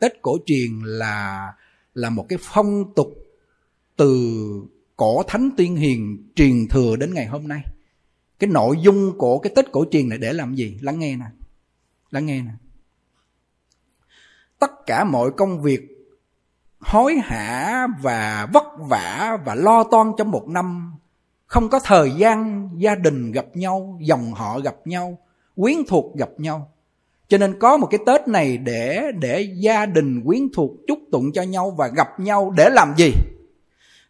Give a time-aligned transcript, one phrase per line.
[0.00, 1.52] tết cổ truyền là
[1.94, 3.08] là một cái phong tục
[3.96, 4.32] từ
[4.96, 7.62] cổ thánh tiên hiền truyền thừa đến ngày hôm nay.
[8.38, 10.78] Cái nội dung của cái tết cổ truyền này để làm gì?
[10.80, 11.24] Lắng nghe nè.
[12.10, 12.50] Lắng nghe nè.
[14.58, 15.80] Tất cả mọi công việc
[16.78, 20.94] hối hả và vất vả và lo toan trong một năm,
[21.46, 25.18] không có thời gian gia đình gặp nhau, dòng họ gặp nhau,
[25.56, 26.72] quyến thuộc gặp nhau
[27.30, 31.32] cho nên có một cái tết này để để gia đình quyến thuộc chúc tụng
[31.32, 33.12] cho nhau và gặp nhau để làm gì?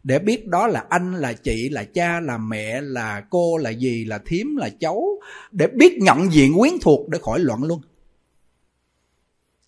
[0.03, 4.05] Để biết đó là anh, là chị, là cha, là mẹ, là cô, là gì
[4.05, 5.03] là thím, là cháu.
[5.51, 7.81] Để biết nhận diện quyến thuộc để khỏi loạn luân.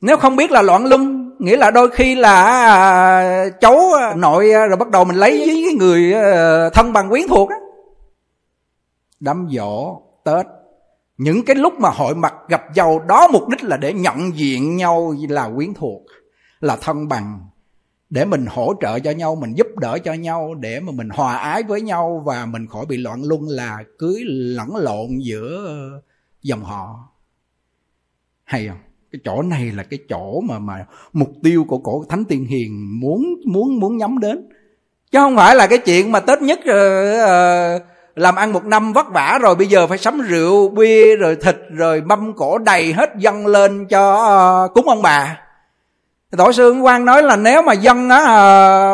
[0.02, 3.80] Nếu không biết là loạn luân, nghĩa là đôi khi là à, cháu
[4.17, 7.55] nội à, rồi bắt đầu mình lấy với người à, thân bằng quyến thuộc á.
[9.20, 10.45] Đám dỗ tết
[11.17, 14.76] những cái lúc mà hội mặt gặp nhau đó mục đích là để nhận diện
[14.76, 16.02] nhau là quyến thuộc
[16.59, 17.39] là thân bằng.
[18.09, 21.38] Để mình hỗ trợ cho nhau mình giúp đỡ cho nhau để mà mình hòa
[21.38, 25.69] ái với nhau và mình khỏi bị loạn luân là cưới lẫn lộn giữa
[26.41, 27.09] dòng họ.
[28.44, 28.78] Hay không?
[29.11, 33.00] Cái chỗ này là cái chỗ mà mà mục tiêu của cổ thánh tiên hiền
[33.00, 34.50] muốn muốn muốn nhắm đến.
[35.11, 38.94] Chứ không phải là cái chuyện mà tết nhất uh, uh, làm ăn một năm
[38.94, 42.94] vất vả rồi bây giờ phải sắm rượu bia rồi thịt rồi mâm cổ đầy
[42.94, 44.14] hết dâng lên cho
[44.66, 45.39] uh, cúng ông bà.
[46.38, 48.22] Tổ sư quan nói là nếu mà dân á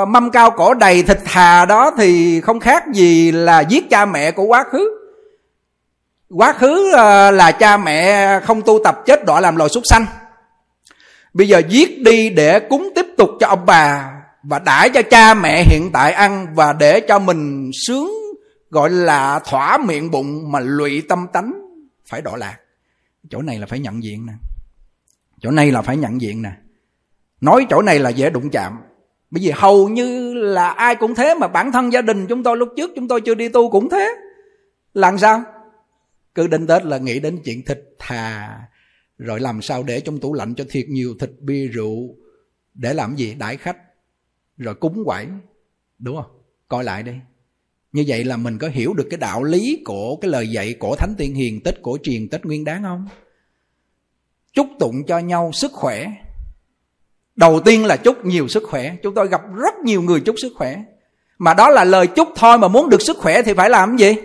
[0.01, 4.05] uh, mâm cao cổ đầy thịt thà đó thì không khác gì là giết cha
[4.05, 4.89] mẹ của quá khứ.
[6.35, 10.05] Quá khứ uh, là cha mẹ không tu tập chết đọa làm loài súc sanh.
[11.33, 14.11] Bây giờ giết đi để cúng tiếp tục cho ông bà
[14.43, 18.11] và đãi cho cha mẹ hiện tại ăn và để cho mình sướng
[18.69, 21.61] gọi là thỏa miệng bụng mà lụy tâm tánh.
[22.05, 22.57] Phải đọa lạc.
[23.29, 24.33] Chỗ này là phải nhận diện nè.
[25.41, 26.51] Chỗ này là phải nhận diện nè.
[27.41, 28.77] Nói chỗ này là dễ đụng chạm.
[29.31, 32.57] Bởi vì hầu như là ai cũng thế mà bản thân gia đình chúng tôi
[32.57, 34.15] lúc trước chúng tôi chưa đi tu cũng thế.
[34.93, 35.43] Làm sao?
[36.35, 38.59] Cứ đến tết là nghĩ đến chuyện thịt thà.
[39.17, 42.15] Rồi làm sao để trong tủ lạnh cho thiệt nhiều thịt bia rượu.
[42.73, 43.33] Để làm gì?
[43.33, 43.77] Đãi khách.
[44.57, 45.27] Rồi cúng quẩy.
[45.99, 46.41] Đúng không?
[46.67, 47.13] Coi lại đi
[47.91, 50.95] như vậy là mình có hiểu được cái đạo lý của cái lời dạy của
[50.95, 53.07] thánh tiên hiền, tết cổ truyền, tết nguyên đáng không?
[54.53, 56.07] Chúc tụng cho nhau sức khỏe.
[57.35, 58.95] Đầu tiên là chúc nhiều sức khỏe.
[59.03, 60.83] Chúng tôi gặp rất nhiều người chúc sức khỏe.
[61.37, 64.15] Mà đó là lời chúc thôi, mà muốn được sức khỏe thì phải làm gì?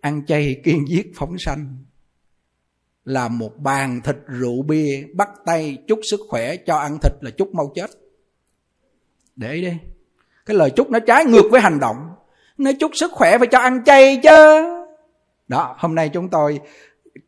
[0.00, 1.76] Ăn chay kiên giết phóng sanh.
[3.04, 7.30] Là một bàn thịt rượu bia, bắt tay chúc sức khỏe, cho ăn thịt là
[7.30, 7.90] chúc mau chết.
[9.36, 9.72] Để đi.
[10.46, 12.09] Cái lời chúc nó trái ngược với hành động
[12.60, 14.64] nói chúc sức khỏe phải cho ăn chay chứ.
[15.48, 16.60] Đó hôm nay chúng tôi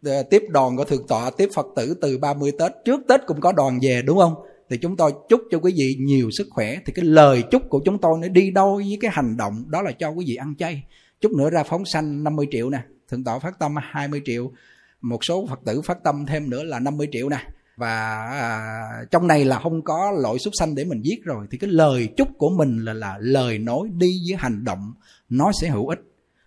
[0.04, 2.72] ờ, tiếp đoàn của thượng tọa tiếp phật tử từ 30 tết.
[2.84, 4.34] Trước tết cũng có đoàn về đúng không?
[4.70, 6.76] Thì chúng tôi chúc cho quý vị nhiều sức khỏe.
[6.86, 9.82] Thì cái lời chúc của chúng tôi nó đi đôi với cái hành động đó
[9.82, 10.82] là cho quý vị ăn chay.
[11.20, 12.78] Chút nữa ra phóng sanh 50 triệu nè.
[13.08, 14.52] Thượng tọa phát tâm 20 triệu.
[15.00, 17.38] Một số phật tử phát tâm thêm nữa là 50 triệu nè.
[17.76, 21.46] Và à, trong này là không có loại súc sanh để mình giết rồi.
[21.50, 24.92] Thì cái lời chúc của mình là là lời nói đi với hành động
[25.32, 25.98] nó sẽ hữu ích.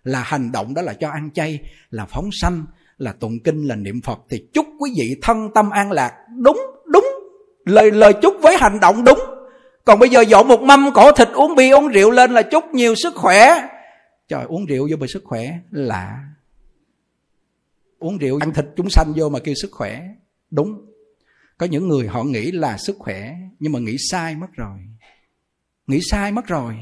[0.03, 1.59] Là hành động đó là cho ăn chay,
[1.89, 2.65] là phóng sanh,
[2.97, 4.19] là tụng kinh, là niệm phật.
[4.29, 6.11] Thì chúc quý vị thân tâm an lạc.
[6.37, 7.05] Đúng đúng.
[7.65, 9.19] Lời lời chúc với hành động đúng.
[9.85, 12.63] Còn bây giờ dọn một mâm cổ thịt, uống bia, uống rượu lên là chúc
[12.73, 13.67] nhiều sức khỏe.
[14.27, 16.19] Trời, uống rượu vô bị sức khỏe lạ
[18.05, 20.07] uống rượu ăn thịt chúng sanh vô mà kêu sức khỏe.
[20.51, 20.85] Đúng.
[21.57, 24.79] Có những người họ nghĩ là sức khỏe, nhưng mà nghĩ sai mất rồi.
[25.87, 26.75] Nghĩ sai mất rồi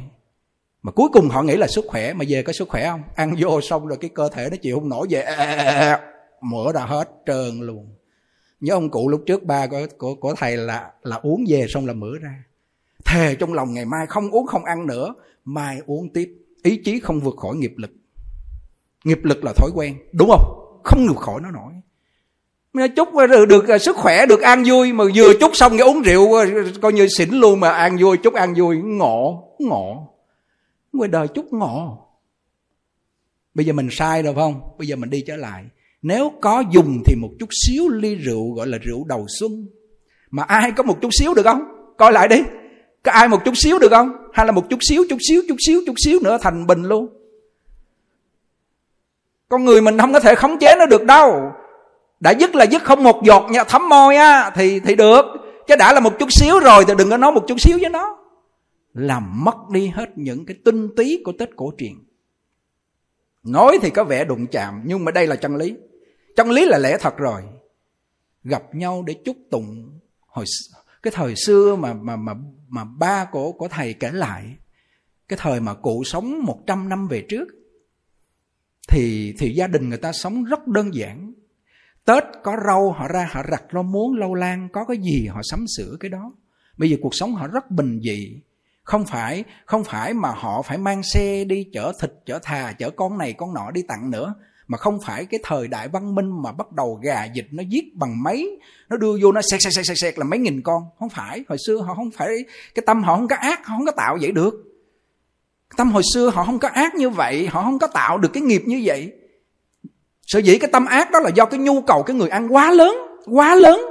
[0.84, 3.02] mà cuối cùng họ nghĩ là sức khỏe mà về có sức khỏe không?
[3.16, 5.98] Ăn vô xong rồi cái cơ thể nó chịu không nổi về e, e, e,
[6.42, 7.88] mỡ ra hết trơn luôn.
[8.60, 11.86] Nhớ ông cụ lúc trước ba của, của, của thầy là là uống về xong
[11.86, 12.44] là mỡ ra.
[13.06, 15.14] Thề trong lòng ngày mai không uống không ăn nữa
[15.46, 16.30] mai uống tiếp.
[16.64, 17.92] Ý chí không vượt khỏi nghiệp lực.
[19.04, 20.80] Nghiệp lực là thói quen đúng không?
[20.84, 21.74] Không được khỏi nó nổi.
[22.96, 26.32] Chúc được, được sức khỏe được an vui mà vừa chúc xong cái uống rượu
[26.82, 30.13] coi như xỉn luôn mà an vui chúc an vui ngộ ngộ
[30.94, 31.98] ngoài đời chút ngộ.
[33.54, 34.62] Bây giờ mình sai rồi không?
[34.78, 35.64] Bây giờ mình đi trở lại.
[36.02, 39.68] Nếu có dùng thì một chút xíu ly rượu gọi là rượu đầu xuân.
[40.32, 41.62] Mà ai có một chút xíu được không?
[41.98, 42.44] Coi lại đi.
[43.04, 44.12] Có ai một chút xíu được không?
[44.34, 47.08] Hay là một chút xíu chút xíu chút xíu chút xíu nữa thành bình luôn.
[49.50, 51.52] Con người mình không có thể khống chế nó được đâu.
[52.20, 53.64] Đã dứt là dứt, không một giọt nha.
[53.64, 55.26] Thấm môi á, thì thì được.
[55.68, 57.90] Chứ đã là một chút xíu rồi thì đừng có nói một chút xíu với
[57.90, 58.18] nó
[58.94, 61.94] làm mất đi hết những cái tinh túy của tết cổ truyền.
[63.44, 65.76] Nói thì có vẻ đụng chạm, nhưng mà đây là chân lý.
[66.36, 67.44] Chân lý là lẽ thật rồi.
[68.44, 70.00] Gặp nhau để chúc tụng.
[70.20, 70.46] Hồi
[71.04, 72.34] cái thời xưa mà mà mà
[72.70, 74.56] mà ba của của thầy kể lại,
[75.28, 77.48] cái thời mà cụ sống 100 năm về trước,
[78.90, 81.34] thì thì gia đình người ta sống rất đơn giản.
[82.06, 85.42] Tết có rau, họ ra, họ rặt rau muống lâu lan, có cái gì họ
[85.44, 86.34] sắm sửa cái đó.
[86.78, 88.42] Bây giờ cuộc sống họ rất bình dị.
[88.84, 92.90] Không phải không phải mà họ phải mang xe đi chở thịt, chở thà, chở
[92.90, 94.34] con này con nọ đi tặng nữa.
[94.68, 97.96] Mà không phải cái thời đại văn minh mà bắt đầu gà dịch nó giết
[97.96, 98.48] bằng máy,
[98.90, 100.84] nó đưa vô nó xẹt xẹt xẹt xẹt, xẹt là mấy nghìn con.
[101.00, 102.46] Không phải, hồi xưa họ không phải,
[102.76, 104.54] cái tâm họ không có ác, họ không có tạo vậy được.
[105.78, 108.44] Tâm hồi xưa họ không có ác như vậy, họ không có tạo được cái
[108.44, 109.14] nghiệp như vậy
[110.28, 112.72] Sở dĩ cái tâm ác đó là do cái nhu cầu cái người ăn quá
[112.72, 112.96] lớn,
[113.26, 113.82] quá lớn.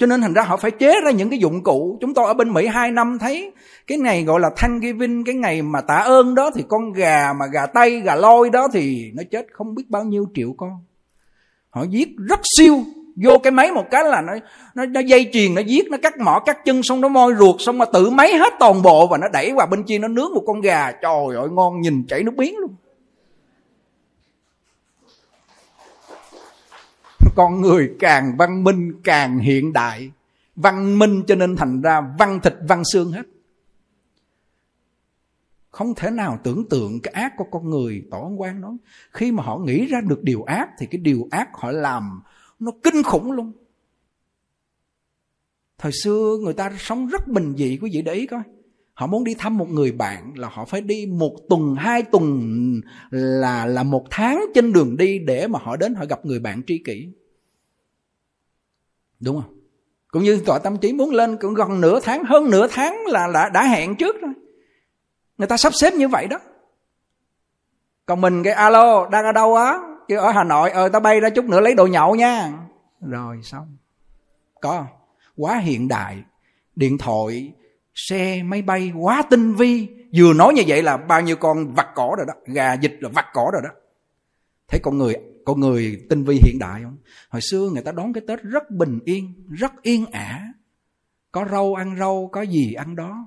[0.00, 1.98] Cho nên thành ra họ phải chế ra những cái dụng cụ.
[2.00, 3.52] Chúng tôi ở bên Mỹ 2 năm thấy
[3.86, 7.46] cái ngày gọi là Thanksgiving, cái ngày mà tạ ơn đó thì con gà mà
[7.52, 10.70] gà tây, gà lôi đó thì nó chết không biết bao nhiêu triệu con.
[11.70, 12.84] Họ giết rất siêu,
[13.24, 14.32] vô cái máy một cái là nó
[14.74, 17.56] nó, nó dây chuyền nó giết nó cắt mỏ cắt chân xong nó moi ruột
[17.58, 20.34] xong mà tự máy hết toàn bộ và nó đẩy vào bên chiên nó nướng
[20.34, 22.70] một con gà trời ơi ngon nhìn chảy nước miếng luôn
[27.40, 30.10] con người càng văn minh càng hiện đại.
[30.56, 33.22] Văn minh cho nên thành ra văn thịt văn xương hết.
[35.70, 38.76] Không thể nào tưởng tượng cái ác của con người tổ quan nói
[39.12, 42.22] khi mà họ nghĩ ra được điều ác thì cái điều ác họ làm
[42.58, 43.52] nó kinh khủng luôn.
[45.78, 48.42] Thời xưa người ta sống rất bình dị quý vị để ý coi.
[48.92, 52.50] Họ muốn đi thăm một người bạn là họ phải đi một tuần, hai tuần
[53.10, 56.62] là là một tháng trên đường đi để mà họ đến họ gặp người bạn
[56.66, 57.08] tri kỷ
[59.20, 59.54] đúng không?
[60.10, 63.26] Cũng như tọa tâm trí muốn lên cũng gần nửa tháng hơn nửa tháng là,
[63.26, 64.32] là đã hẹn trước rồi.
[65.38, 66.38] Người ta sắp xếp như vậy đó.
[68.06, 69.78] Còn mình cái alo đang ở đâu á?
[70.08, 72.52] Kêu ở hà nội ờ tao bay ra chút nữa lấy đồ nhậu nha.
[73.00, 73.76] Rồi xong.
[74.60, 74.84] Có.
[75.36, 76.22] Quá hiện đại.
[76.76, 77.52] Điện thoại
[77.94, 79.88] xe máy bay quá tinh vi.
[80.16, 82.34] Vừa nói như vậy là bao nhiêu con vặt cỏ rồi đó.
[82.46, 83.70] Gà dịch là vặt cỏ rồi đó.
[84.68, 85.14] Thấy con người
[85.44, 86.96] con người tinh vi hiện đại không?
[87.28, 90.52] Hồi xưa người ta đón cái tết rất bình yên, rất yên ả.
[91.32, 93.26] Có rau ăn rau, có gì ăn đó.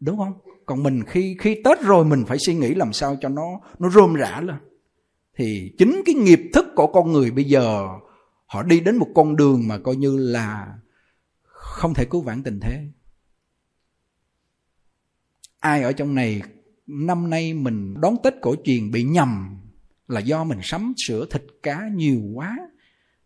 [0.00, 0.32] Đúng không?
[0.66, 3.90] Còn mình khi khi tết rồi mình phải suy nghĩ làm sao cho nó nó
[3.90, 4.56] rôm rã lên.
[5.36, 7.88] Thì chính cái nghiệp thức của con người bây giờ,
[8.46, 10.78] họ đi đến một con đường mà coi như là
[11.42, 12.88] không thể cứu vãn tình thế.
[15.58, 16.42] Ai ở trong này,
[16.86, 19.58] năm nay mình đón tết cổ truyền bị nhầm
[20.08, 22.56] là do mình sắm sửa thịt cá nhiều quá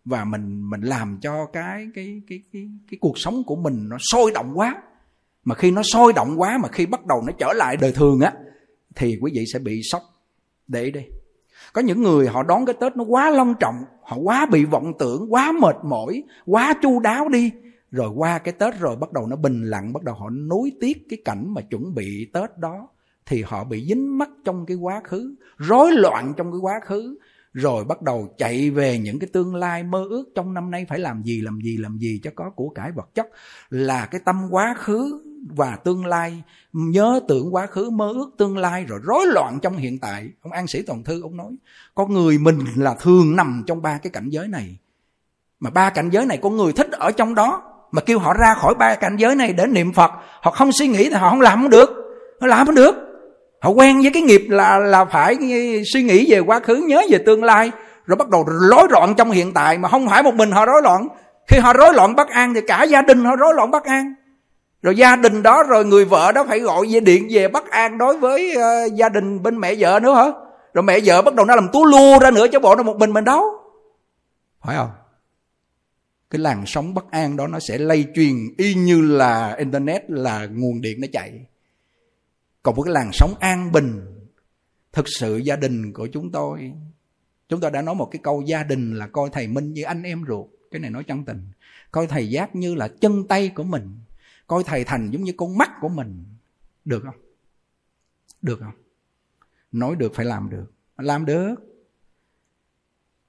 [0.05, 3.97] và mình mình làm cho cái cái cái cái cái cuộc sống của mình nó
[4.13, 4.83] sôi động quá.
[5.45, 8.21] Mà khi nó sôi động quá, mà khi bắt đầu nó trở lại đời thường
[8.21, 8.33] á,
[8.97, 10.03] thì quý vị sẽ bị sốc.
[10.69, 11.01] Để đi.
[11.73, 14.93] Có những người họ đón cái tết nó quá long trọng, họ quá bị vọng
[14.99, 17.51] tưởng, quá mệt mỏi, quá chu đáo đi.
[17.91, 21.07] Rồi qua cái tết rồi bắt đầu nó bình lặng, bắt đầu họ nối tiếc
[21.09, 22.89] cái cảnh mà chuẩn bị tết đó
[23.27, 27.19] thì họ bị dính mắc trong cái quá khứ, rối loạn trong cái quá khứ,
[27.53, 30.99] rồi bắt đầu chạy về những cái tương lai mơ ước trong năm nay phải
[30.99, 33.27] làm gì làm gì làm gì cho có của cải vật chất.
[33.71, 35.25] Là cái tâm quá khứ
[35.57, 39.77] và tương lai, nhớ tưởng quá khứ, mơ ước tương lai rồi rối loạn trong
[39.77, 40.29] hiện tại.
[40.43, 41.53] Ông an sĩ toàn thư, ông nói
[41.95, 44.77] con người mình là thường nằm trong ba cái cảnh giới này.
[45.61, 47.63] Mà ba cảnh giới này con người thích ở trong đó.
[47.93, 50.11] Mà kêu họ ra khỏi ba cảnh giới này để niệm phật.
[50.43, 51.91] Họ không suy nghĩ thì họ không làm không được.
[52.41, 53.10] Họ làm không được
[53.61, 55.37] họ quen với cái nghiệp là là phải
[55.93, 57.71] suy nghĩ về quá khứ nhớ về tương lai
[58.07, 59.79] rồi bắt đầu rối loạn trong hiện tại.
[59.79, 61.09] Mà không phải một mình họ rối loạn.
[61.49, 64.15] Khi họ rối loạn bất an thì cả gia đình họ rối loạn bất an.
[64.83, 67.99] Rồi gia đình đó rồi người vợ đó phải gọi về điện về bất an
[67.99, 70.27] đối với uh, gia đình bên mẹ vợ nữa hả?
[70.75, 72.97] Rồi mẹ vợ bắt đầu nó làm tú lua ra nữa cho bộ nó một
[72.97, 73.43] mình mình đâu
[74.65, 74.91] phải không?
[76.31, 80.47] Cái làn sóng bất an đó nó sẽ lây truyền y như là internet là
[80.53, 81.33] nguồn điện nó chạy
[82.63, 84.01] còn một cái làn sóng an bình,
[84.93, 86.73] thực sự gia đình của chúng tôi
[87.51, 90.03] chúng tôi đã nói một cái câu, gia đình là coi thầy minh như anh
[90.03, 90.47] em ruột.
[90.71, 91.49] Cái này nói chân tình.
[91.91, 93.99] Coi thầy giác như là chân tay của mình.
[94.47, 96.25] Coi thầy thành giống như con mắt của mình.
[96.85, 97.15] Được không?
[98.43, 98.75] Được không?
[99.73, 100.73] Nói được phải làm được.
[100.97, 101.55] Làm được.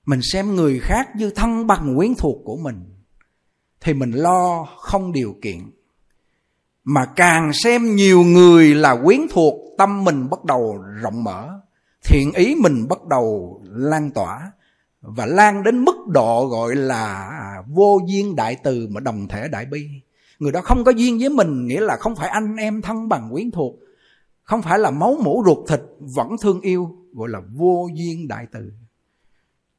[0.06, 2.84] Mình xem người khác như thân bằng quyến thuộc của mình,
[3.80, 5.60] thì mình lo không điều kiện
[6.84, 11.60] mà càng xem nhiều người là quyến thuộc tâm mình bắt đầu rộng mở
[12.04, 14.52] thiện ý mình bắt đầu lan tỏa
[15.02, 17.32] và lan đến mức độ gọi là
[17.68, 19.88] vô duyên đại từ mà đồng thể đại bi.
[20.40, 23.30] Người đó không có duyên với mình nghĩa là không phải anh em thân bằng
[23.32, 23.76] quyến thuộc
[24.44, 28.48] không phải là máu mủ ruột thịt vẫn thương yêu gọi là vô duyên đại
[28.52, 28.72] từ.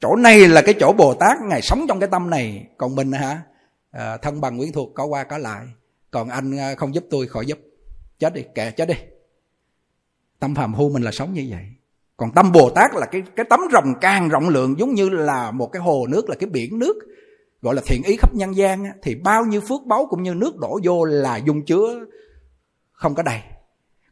[0.00, 2.66] Chỗ này là cái chỗ bồ tát ngài sống trong cái tâm này.
[2.76, 3.42] Còn mình hả?
[3.90, 5.66] À, thân bằng quyến thuộc có qua có lại
[6.12, 7.58] còn anh à, không giúp tôi, khỏi giúp.
[8.18, 8.94] Chết đi, kệ chết đi.
[10.38, 11.64] Tâm phàm phu mình là sống như vậy.
[12.16, 15.50] Còn tâm bồ tát là cái cái tấm rồng càng rộng lượng, giống như là
[15.50, 16.96] một cái hồ nước, là cái biển nước,
[17.62, 20.56] gọi là thiện ý khắp nhân gian thì bao nhiêu phước báu cũng như nước
[20.58, 22.04] đổ vô là dung chứa,
[22.92, 23.40] không có đầy.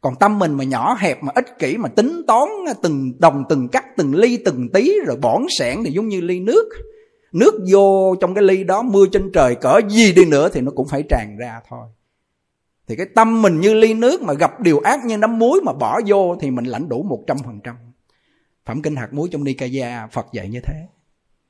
[0.01, 3.43] Còn tâm mình mà nhỏ hẹp, mà ích kỷ, mà tính toán à, từng đồng,
[3.49, 6.69] từng cắt, từng ly, từng tí, rồi bỏn sẻn thì giống như ly nước
[7.31, 10.71] nước vô trong cái ly đó mưa trên trời cỡ gì đi nữa thì nó
[10.75, 11.87] cũng phải tràn ra thôi.
[12.87, 15.73] Thì cái tâm mình như ly nước mà gặp điều ác như nấm muối mà
[15.73, 17.75] bỏ vô thì mình lãnh đủ một trăm phần trăm.
[18.65, 20.75] Phẩm kinh hạt muối trong Nikaya Phật dạy như thế.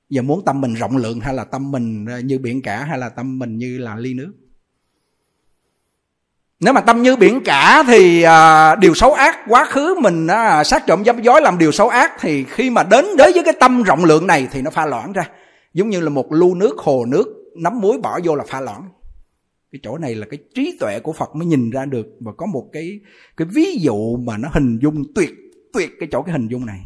[0.10, 2.98] Giờ muốn tâm mình rộng lượng hay là tâm mình ờ, như biển cả hay
[2.98, 4.34] là tâm mình như là ly nước?
[6.60, 10.64] Nếu mà tâm như biển cả thì à, điều xấu ác quá khứ mình à,
[10.64, 13.54] sát trộm dâm dối làm điều xấu ác thì khi mà đến đến với cái
[13.60, 15.24] tâm rộng lượng này thì nó pha loãng ra
[15.74, 18.90] giống như là một lu nước, hồ nước nắm muối bỏ vô là pha loãng.
[19.72, 22.46] Cái chỗ này là cái trí tuệ của Phật mới nhìn ra được và có
[22.46, 23.00] một cái
[23.38, 25.32] cái ví dụ mà nó hình dung tuyệt
[25.74, 26.80] tuyệt cái chỗ cái hình dung này.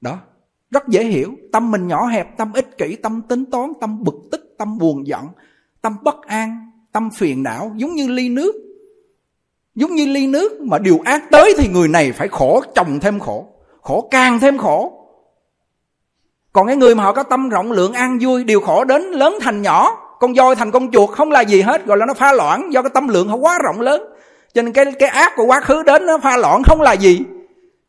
[0.00, 0.20] Đó,
[0.70, 1.34] rất dễ hiểu.
[1.52, 5.06] Tâm mình nhỏ hẹp, tâm ích kỷ, tâm tính toán, tâm bực tức, tâm buồn
[5.06, 5.26] giận,
[5.82, 7.72] tâm bất an, tâm phiền não.
[7.76, 8.52] Giống như ly nước.
[9.74, 13.18] Giống như ly nước mà điều ác tới thì người này phải khổ chồng thêm
[13.18, 13.48] khổ
[13.82, 15.01] khổ càng thêm khổ
[16.52, 19.38] còn cái người mà họ có tâm rộng, lượng an vui, điều khổ đến lớn
[19.40, 22.32] thành nhỏ, con voi thành con chuột, không là gì hết, gọi là nó pha
[22.32, 24.02] loãng, do cái tâm lượng họ quá rộng lớn.
[24.54, 27.20] Cho nên cái cái ác của quá khứ đến nó pha loãng, không là gì.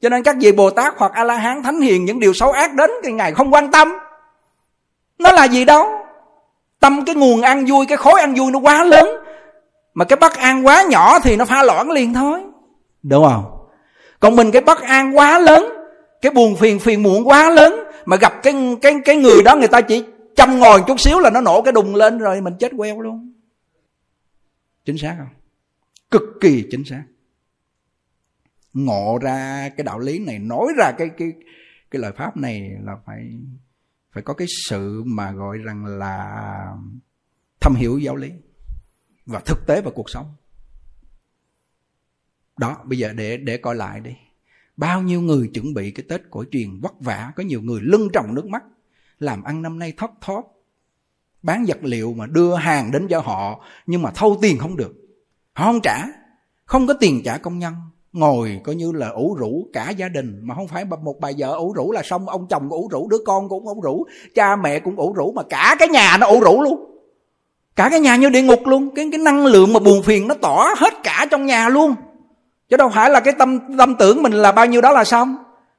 [0.02, 2.52] Cho nên các vị bồ tát hoặc a la hán thánh hiền, những điều xấu
[2.52, 3.94] ác đến, cái ngày không quan tâm.
[5.20, 5.88] Nó là gì đâu?
[6.80, 9.10] Tâm cái nguồn ăn vui, cái khối ăn vui nó quá lớn.
[9.94, 12.40] Mà cái bất an quá nhỏ thì nó pha loãng liền thôi.
[13.04, 13.46] Đúng không?
[14.20, 15.83] Còn mình cái bất an quá lớn
[16.24, 17.74] cái buồn phiền phiền muộn quá lớn
[18.06, 21.30] mà gặp cái cái cái người đó người ta chỉ chăm ngồi chút xíu là
[21.30, 23.34] nó nổ cái đùng lên rồi mình chết queo luôn.
[24.86, 25.28] Chính xác không?
[26.12, 27.04] Cực kỳ chính xác.
[28.74, 31.34] Ngộ ra cái đạo lý này, nói ra cái cái
[31.92, 33.30] cái lời pháp này là phải
[34.12, 36.68] phải có cái sự mà gọi rằng là
[37.62, 38.32] thâm hiểu giáo lý
[39.26, 40.36] và thực tế vào cuộc sống.
[42.58, 44.16] Đó, bây giờ để để coi lại đi
[44.78, 48.08] bao nhiêu người chuẩn bị cái tết cổ truyền vất vả, có nhiều người lưng
[48.14, 48.64] tròng nước mắt,
[49.20, 50.42] làm ăn năm nay thất thoát.
[51.42, 54.94] Bán vật liệu mà đưa hàng đến cho họ, nhưng mà thâu tiền không được.
[55.54, 56.06] Họ không trả,
[56.66, 57.74] không có tiền trả công nhân.
[58.14, 61.56] Ngồi coi như là ủ rũ cả gia đình, mà không phải một bà vợ
[61.56, 64.56] ủ rũ là xong, ông chồng cũng ủ rũ, đứa con cũng ủ rũ, cha
[64.56, 66.90] mẹ cũng ủ rũ, mà cả cái nhà nó ủ rũ luôn.
[67.76, 68.96] Cả cái nhà như địa ngục luôn.
[68.96, 71.96] Cái cái năng lượng mà buồn phiền nó tỏ hết cả trong nhà luôn
[72.74, 75.36] chứ đâu phải là cái tâm tâm tưởng mình là bao nhiêu đó là xong.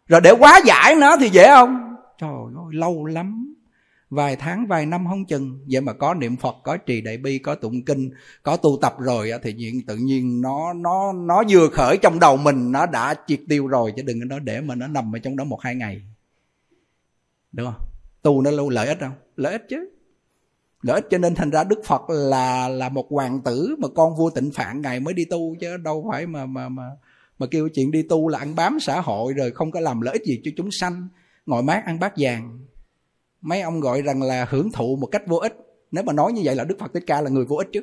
[0.07, 1.97] Rồi để quá giải nó thì dễ không?
[2.19, 3.55] Trời ơi, lâu lắm.
[4.11, 5.61] Vài tháng, vài năm không chừng.
[5.71, 8.11] Vậy mà có niệm phật, có trì đại bi, có tụng kinh,
[8.43, 12.37] có tu tập rồi thì nhiên tự nhiên nó nó nó vừa khởi trong đầu
[12.37, 13.93] mình, nó đã triệt tiêu rồi.
[13.97, 16.03] Chứ đừng nó nói để mà nó nằm ở trong đó một hai ngày.
[17.53, 17.89] Đúng không?
[18.23, 19.15] Tu nó lâu lợi ích không?
[19.37, 19.91] Lợi ích chứ
[20.85, 24.31] nữa cho nên thành ra đức phật là là một hoàng tử mà con vua
[24.31, 26.91] tịnh phạn ngài mới đi tu chứ đâu phải mà mà mà
[27.39, 30.13] mà kêu chuyện đi tu là ăn bám xã hội rồi không có làm lợi
[30.13, 31.09] ích gì cho chúng sanh.
[31.47, 32.59] Ngồi mát ăn bát vàng.
[33.41, 35.57] Mấy ông gọi rằng là hưởng thụ một cách vô ích.
[35.91, 37.81] Nếu mà nói như vậy là đức phật thích ca là người vô ích chứ.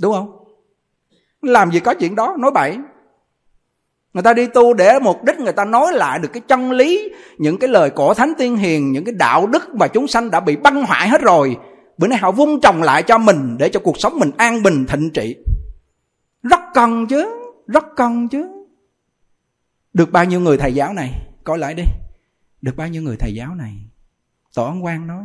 [0.00, 0.44] Đúng không?
[1.42, 2.78] Làm gì có chuyện đó, nói bậy
[4.14, 7.12] người ta đi tu để mục đích người ta nói lại được cái chân lý,
[7.38, 10.40] những cái lời cổ thánh tiên hiền, những cái đạo đức mà chúng sanh đã
[10.40, 11.56] bị băng hoại hết rồi.
[11.98, 14.86] Bữa nay họ vung trồng lại cho mình để cho cuộc sống mình an bình,
[14.86, 15.36] thịnh trị.
[16.42, 17.28] Rất cần chứ,
[17.66, 18.48] rất cần chứ.
[19.92, 21.10] Được bao nhiêu người thầy giáo này?
[21.44, 21.84] Coi lại đi.
[22.62, 23.72] Được bao nhiêu người thầy giáo này?
[24.54, 25.24] Tổ ấn quan nói,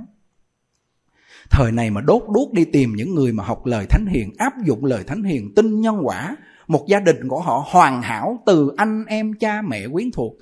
[1.49, 4.53] Thời này mà đốt đuốc đi tìm những người mà học lời thánh hiền, Áp
[4.65, 6.35] dụng lời thánh hiền, tin nhân quả
[6.69, 10.33] một gia đình của họ hoàn hảo Từ anh em cha mẹ quyến thuộc.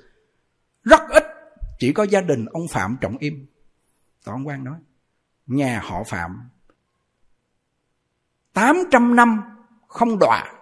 [0.82, 1.24] Rất ít,
[1.78, 3.46] Chỉ có gia đình ông Phạm Trọng Im.
[4.24, 4.78] Tổ quan nói.
[5.46, 6.50] Nhà họ Phạm.
[8.52, 9.40] 800 năm
[9.86, 10.52] không đọa,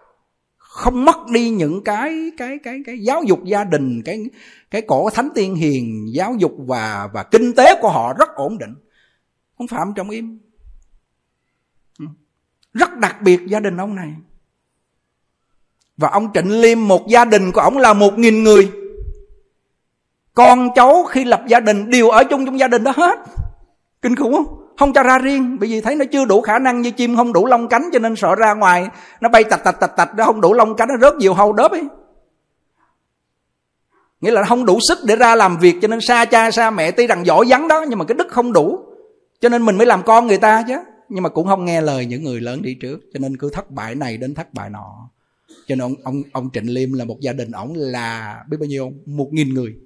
[0.56, 4.24] không mất đi những cái cái cái cái giáo dục gia đình, cái
[4.70, 8.58] cái cổ thánh tiên hiền, giáo dục và và kinh tế của họ rất ổn
[8.58, 8.74] định.
[9.56, 10.38] Ông phạm trọng im.
[12.72, 14.14] Rất đặc biệt gia đình ông này
[15.96, 18.72] và ông trịnh liêm, một gia đình của ông là một nghìn người.
[20.34, 23.18] Con cháu khi lập gia đình đều ở chung trong gia đình đó hết.
[24.02, 24.62] Kinh khủng không?
[24.78, 27.32] Không cho ra riêng, bởi vì thấy nó chưa đủ khả năng như chim không
[27.32, 28.88] đủ lông cánh, cho nên sợ ra ngoài,
[29.20, 31.52] nó bay tạch tạch tạch tạch, nó không đủ lông cánh, nó rớt nhiều hầu
[31.52, 31.82] đớp ấy.
[34.20, 36.90] Nghĩa là không đủ sức để ra làm việc, cho nên xa cha xa mẹ
[36.90, 38.80] tuy rằng giỏi vắng đó, nhưng mà cái đức không đủ.
[39.40, 40.74] Cho nên mình mới làm con người ta chứ.
[41.08, 43.70] Nhưng mà cũng không nghe lời những người lớn đi trước, cho nên cứ thất
[43.70, 45.10] bại này đến thất bại nọ
[45.66, 48.66] cho nên ông ông ông Trịnh Liêm là một gia đình ổng là biết bao
[48.66, 49.76] nhiêu một nghìn người.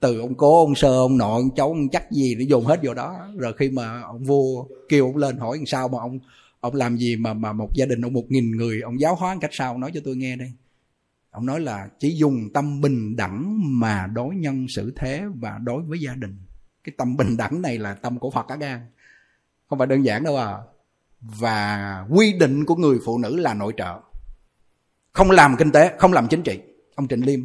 [0.00, 2.80] Từ ông cố, ông sơ, ông nội, ông cháu, ông chắc gì nó dồn hết
[2.82, 3.28] vô đó.
[3.36, 6.18] Rồi khi mà ông vua kêu ông lên hỏi sao mà ông
[6.60, 9.36] ông làm gì mà mà một gia đình ông một nghìn người, ông giáo hóa
[9.40, 10.52] cách sao nói cho tôi nghe đây
[11.36, 15.82] ông nói là chỉ dùng tâm bình đẳng mà đối nhân xử thế và đối
[15.82, 16.36] với gia đình.
[16.84, 18.80] Cái tâm bình đẳng này là tâm của phật cả gan.
[19.68, 20.58] Không phải đơn giản đâu à.
[21.20, 24.00] Và quy định của người phụ nữ là nội trợ
[25.16, 26.60] không làm kinh tế không làm chính trị.
[26.94, 27.40] Ông trịnh liêm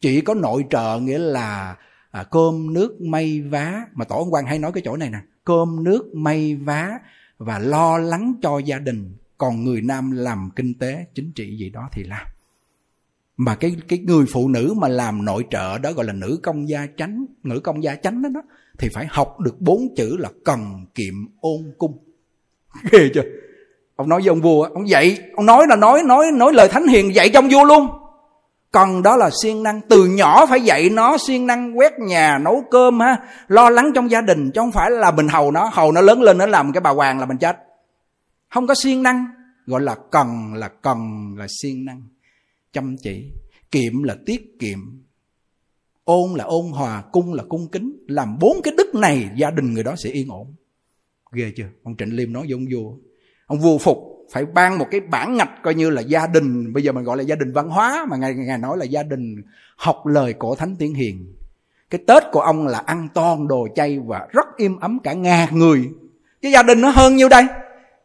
[0.00, 1.76] chỉ có nội trợ nghĩa là
[2.10, 3.82] à, cơm nước may vá.
[3.94, 6.98] Mà tổ ông quan hay nói cái chỗ này nè cơm nước may vá
[7.38, 9.16] và lo lắng cho gia đình.
[9.38, 12.26] Còn người nam làm kinh tế chính trị gì đó thì làm.
[13.36, 16.68] Mà cái cái người phụ nữ mà làm nội trợ đó gọi là nữ công
[16.68, 18.42] gia chánh nữ công gia chánh đó, đó
[18.78, 21.98] thì phải học được bốn chữ là cần kiệm ôn cung.
[22.92, 23.22] Ghê chưa?
[23.96, 26.86] Ông nói với ông vua ông dạy ông nói là nói nói nói lời thánh
[26.86, 27.88] hiền dạy trong vua luôn.
[28.72, 32.64] Cần đó là siêng năng, từ nhỏ phải dạy nó siêng năng quét nhà, nấu
[32.70, 33.16] cơm ha,
[33.48, 36.22] lo lắng trong gia đình, chứ không phải là mình hầu nó hầu nó lớn
[36.22, 37.56] lên nó làm cái bà hoàng là mình chết.
[38.50, 39.26] Không có siêng năng,
[39.66, 40.98] gọi là cần là cần,
[41.38, 42.02] là siêng năng,
[42.72, 43.32] chăm chỉ.
[43.70, 44.78] Kiệm là tiết kiệm,
[46.04, 48.04] ôn là ôn hòa, cung là cung kính.
[48.08, 50.54] Làm bốn cái đức này, gia đình người đó sẽ yên ổn.
[51.32, 51.68] Ghê chưa?
[51.82, 52.96] Ông trịnh liêm nói với ông vua
[53.46, 53.98] ông vua phục
[54.32, 56.72] phải ban một cái bản ngạch coi như là gia đình.
[56.72, 59.02] Bây giờ mình gọi là gia đình văn hóa mà ngài ngài nói là gia
[59.02, 59.42] đình
[59.76, 61.34] học lời cổ thánh tiên hiền.
[61.90, 65.58] Cái tết của ông là ăn toan, đồ chay và rất im ấm cả ngàn
[65.58, 65.88] người.
[66.42, 67.44] Cái gia đình nó hơn nhiêu đây?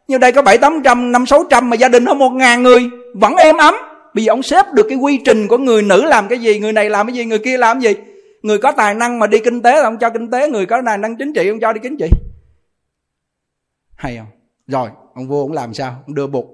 [0.08, 2.64] Như đây có bảy tám trăm, năm sáu trăm mà gia đình hơn một ngàn
[2.64, 3.76] người, vẫn êm ấm.
[4.14, 6.74] Bây giờ ông xếp được cái quy trình của người nữ làm cái gì, người
[6.74, 8.02] này làm cái gì, người kia làm cái gì?
[8.42, 10.82] Người có tài năng mà đi kinh tế là ông cho kinh tế, người có
[10.86, 12.08] tài năng chính trị ông cho đi chính trị.
[13.96, 14.28] Hay không?
[14.72, 16.04] Rồi, ông vua ông làm sao?
[16.08, 16.46] Ông đưa bột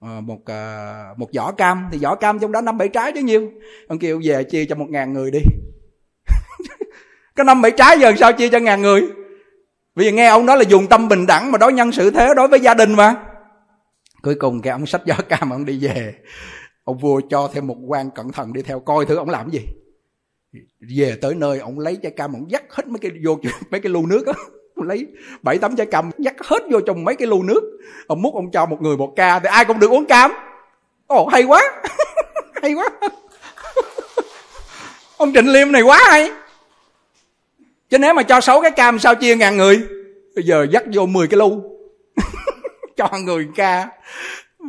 [0.00, 1.88] ờ, một ờ, một giỏ cam.
[1.92, 3.50] Thì giỏ cam trong đó năm bảy trái chứ nhiêu?
[3.88, 5.40] Ông kêu, về chia cho một ngàn người đi.
[7.36, 9.02] Có năm bảy trái giờ sao chia cho ngàn người?
[9.94, 12.48] Vì nghe ông nói là dùng tâm bình đẳng mà đối nhân xử thế, đối
[12.48, 13.16] với gia đình mà.
[14.22, 16.14] Cuối cùng cái ông sách giỏ cam, ông đi về.
[16.84, 19.60] Ông vua cho thêm một quan cẩn thận đi theo coi thử ông làm cái
[19.60, 19.68] gì.
[20.96, 23.38] Về tới nơi, ông lấy trái cam, ông dắt hết mấy cái vô,
[23.70, 24.32] mấy cái lu nước á
[24.82, 25.06] lấy
[25.42, 27.78] bảy tấm trái cam dắt hết vô trong mấy cái lu nước.
[28.06, 30.32] Ông múc, ông cho một người một ca thì ai cũng được uống cam.
[31.06, 31.62] Ồ, hay quá.
[32.62, 32.88] Hay quá.
[35.18, 36.30] Ông trịnh liêm này quá hay.
[37.90, 39.82] Chứ nếu mà cho sáu cái cam sao chia ngàn người?
[40.34, 41.62] Bây giờ dắt vô 10 cái lu
[42.96, 43.88] cho người ca.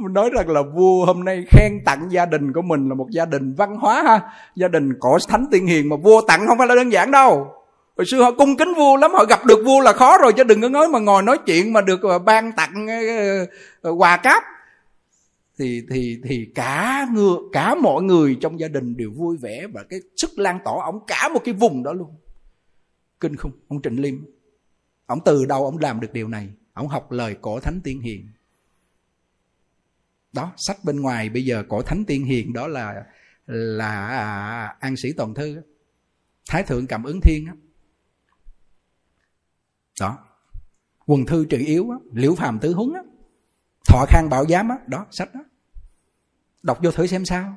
[0.10, 3.26] Nói rằng là vua hôm nay khen tặng gia đình của mình là một gia
[3.26, 4.22] đình văn hóa ha.
[4.56, 7.48] Gia đình cổ thánh tiên hiền mà vua tặng không phải là đơn giản đâu
[8.00, 10.44] hồi xưa họ cung kính vua lắm họ gặp được vua là khó rồi chứ
[10.44, 13.46] đừng có nói mà ngồi nói chuyện mà được ờ, ban tặng ờ,
[13.82, 14.44] ờ, quà cáp.
[15.58, 19.84] Thì thì thì cả người cả mọi người trong gia đình đều vui vẻ và
[19.84, 22.16] cái sức lan tỏa ông cả một cái vùng đó luôn.
[23.20, 23.52] Kinh không?
[23.68, 24.16] Ông trịnh liêm.
[25.06, 26.50] Ông từ đâu ông làm được điều này?
[26.74, 28.28] Ông học lời cổ thánh tiên hiền.
[30.34, 33.04] Đó sách bên ngoài bây giờ cổ thánh tiên hiền đó là
[33.46, 35.62] là à, an sĩ toàn thư.
[36.50, 37.54] Thái thượng cảm ứng thiên á
[40.02, 40.18] đó.
[41.06, 43.02] quần thư trừ yếu á, liễu phàm tứ huấn á,
[43.88, 45.42] thọ khang bảo giám đó, đó sách đó
[46.64, 47.56] đọc vô thử xem sao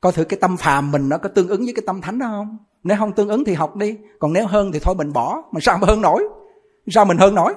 [0.00, 2.26] coi thử cái tâm phàm mình nó có tương ứng với cái tâm thánh đó
[2.26, 5.42] không nếu không tương ứng thì học đi còn nếu hơn thì thôi mình bỏ
[5.52, 6.22] mà sao mà hơn nổi
[6.86, 7.54] sao mình hơn nổi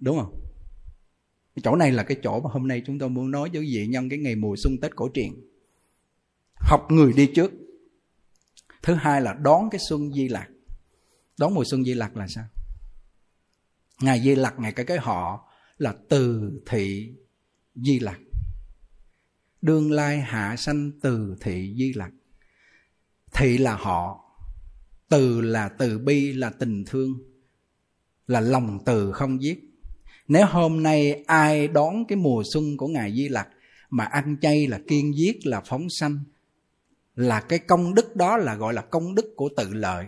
[0.00, 0.42] đúng không
[1.54, 3.86] cái chỗ này là cái chỗ mà hôm nay chúng tôi muốn nói với vị
[3.86, 5.30] nhân cái ngày mùa xuân Tết cổ truyền.
[6.54, 7.52] Học người đi trước.
[8.82, 10.48] Thứ hai là đón cái xuân Di Lạc.
[11.38, 12.44] Đón mùa xuân Di Lạc là sao?
[14.00, 17.14] Ngài Di Lặc, ngày cái cái họ là từ thị
[17.74, 18.18] Di Lặc.
[19.62, 22.10] Đương lai hạ sanh từ thị Di Lặc.
[23.32, 24.24] Thị là họ,
[25.08, 27.14] từ là từ bi là tình thương,
[28.26, 29.72] là lòng từ không giết
[30.28, 33.48] nếu hôm nay ai đón cái mùa xuân của Ngài Di Lặc
[33.90, 36.18] mà ăn chay là kiên giết là phóng sanh
[37.16, 40.06] là cái công đức đó là gọi là công đức của tự lợi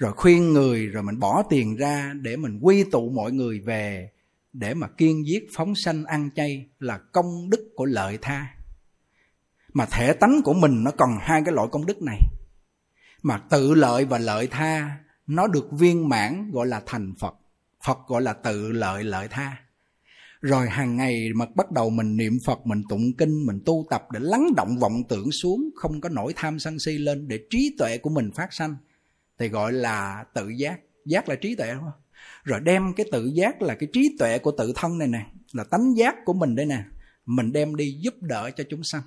[0.00, 4.10] rồi khuyên người rồi mình bỏ tiền ra để mình quy tụ mọi người về
[4.52, 8.46] để mà kiên giết phóng sanh ăn chay là công đức của lợi tha
[9.72, 12.20] mà thể tánh của mình nó còn hai cái loại công đức này
[13.22, 17.34] mà tự lợi và lợi tha nó được viên mãn gọi là thành phật
[17.84, 19.56] Phật gọi là tự lợi lợi tha.
[20.40, 24.02] Rồi hàng ngày mà bắt đầu mình niệm Phật, mình tụng kinh, mình tu tập
[24.12, 27.74] để lắng động vọng tưởng xuống, không có nổi tham sân si lên để trí
[27.78, 28.74] tuệ của mình phát sanh.
[29.40, 30.80] Thì gọi là tự giác.
[31.06, 32.00] Giác là trí tuệ đúng không?
[32.44, 35.64] rồi đem cái tự giác là cái trí tuệ của tự thân này nè, là
[35.64, 36.84] tánh giác của mình đây nè,
[37.26, 39.02] mình đem đi giúp đỡ cho chúng sanh.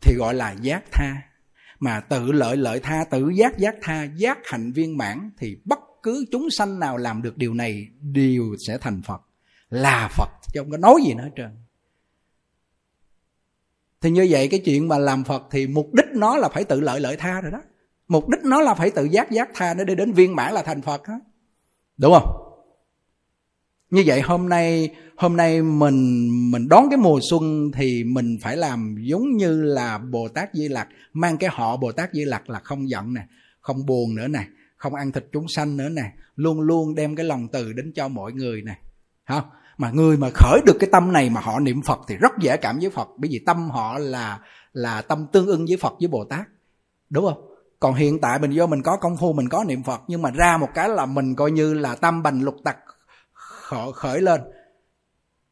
[0.00, 1.22] Thì gọi là giác tha.
[1.78, 5.78] Mà tự lợi lợi tha, tự giác giác tha, giác hạnh viên mãn, thì bất
[6.02, 9.20] cứ chúng sanh nào làm được điều này đều sẽ thành phật.
[9.70, 11.50] Là phật, chứ không có nói gì nữa hết trơn.
[14.00, 16.80] Thì như vậy cái chuyện mà làm phật thì mục đích nó là phải tự
[16.80, 17.62] lợi lợi tha rồi đó
[18.08, 20.82] mục đích nó là phải tự giác giác tha để đến viên mãn là thành
[20.82, 21.18] phật hết
[21.96, 22.42] đúng không?
[23.90, 28.56] Như vậy hôm nay hôm nay mình mình đón cái mùa xuân thì mình phải
[28.56, 32.50] làm giống như là bồ tát di lặc, mang cái họ bồ tát di lặc
[32.50, 33.26] là không giận nè,
[33.60, 37.26] không buồn nữa nè, không ăn thịt chúng sanh nữa nè, luôn luôn đem cái
[37.26, 38.78] lòng từ đến cho mọi người nè.
[39.24, 39.42] Hả?
[39.78, 42.56] mà người mà khởi được cái tâm này mà họ niệm phật thì rất dễ
[42.56, 44.40] cảm với phật, bởi vì tâm họ là
[44.72, 46.46] là tâm tương ưng với phật với bồ tát.
[47.10, 47.55] Đúng không?
[47.80, 50.30] Còn hiện tại mình vô mình có công phu, mình có niệm phật, nhưng mà
[50.30, 52.76] ra một cái là mình coi như là tâm bành lục tặc
[53.94, 54.40] khởi lên.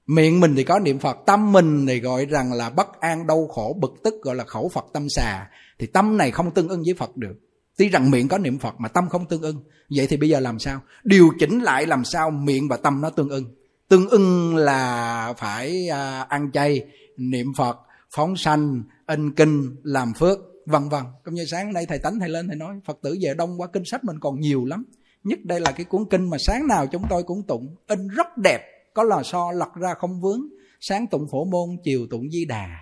[0.06, 3.46] Miệng mình thì có niệm phật, tâm mình thì gọi rằng là bất an, đau
[3.46, 5.50] khổ, bực tức, gọi là khẩu phật tâm xà.
[5.78, 7.34] Thì tâm này không tương ưng với phật được.
[7.78, 9.56] Tuy rằng miệng có niệm phật mà tâm không tương ưng.
[9.96, 10.80] Vậy thì bây giờ làm sao?
[11.04, 13.54] Điều chỉnh lại làm sao miệng và tâm nó tương ưng?
[13.88, 17.76] Tương ưng là phải à, ăn chay, niệm phật,
[18.10, 22.28] phóng sanh, in kinh, làm phước vân vân cũng như sáng nay thầy tánh, thầy
[22.28, 24.84] lên thầy nói, phật tử về đông qua kinh sách mình còn nhiều lắm.
[25.24, 27.76] Nhất đây là cái cuốn kinh mà sáng nào chúng tôi cũng tụng.
[27.86, 28.60] In rất đẹp,
[28.94, 30.40] có lò so lật ra không vướng.
[30.80, 32.78] Sáng tụng phổ môn, chiều tụng di đà.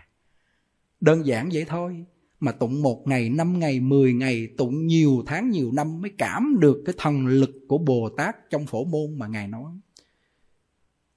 [1.00, 2.04] Đơn giản vậy thôi,
[2.40, 6.56] mà tụng một ngày, năm ngày, mười ngày, tụng nhiều tháng, nhiều năm mới cảm
[6.60, 9.72] được cái thần lực của bồ tát trong phổ môn mà ngài nói.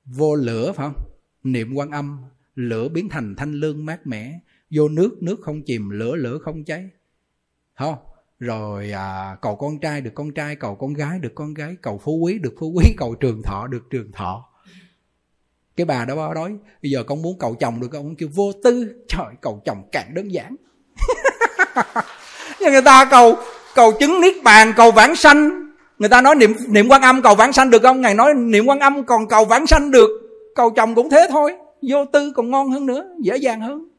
[0.06, 1.06] Vô lửa phải không?
[1.44, 2.18] Niệm quan âm,
[2.56, 4.40] lửa biến thành thanh lương mát mẻ
[4.76, 6.90] vô nước nước không chìm lửa lửa không cháy.
[7.80, 7.96] Không
[8.40, 12.02] rồi à, cầu con trai được con trai cầu con gái được con gái cầu
[12.04, 14.46] phú quý được phú quý cầu trường thọ được trường thọ.
[15.76, 18.94] Cái bà đó nói bây giờ con muốn cầu chồng được không kêu vô tư.
[19.08, 20.56] Trời cầu chồng càng đơn giản.
[22.60, 23.36] Nhưng người ta cầu
[23.76, 25.66] cầu chứng niết bàn cầu vãng sanh.
[26.00, 28.02] Người ta nói niệm niệm quan âm cầu vãng sanh được không?
[28.02, 30.10] Ngài nói niệm quan âm còn cầu vãng sanh được.
[30.56, 31.54] Cầu chồng cũng thế thôi.
[31.82, 33.95] Vô tư còn ngon hơn nữa dễ dàng hơn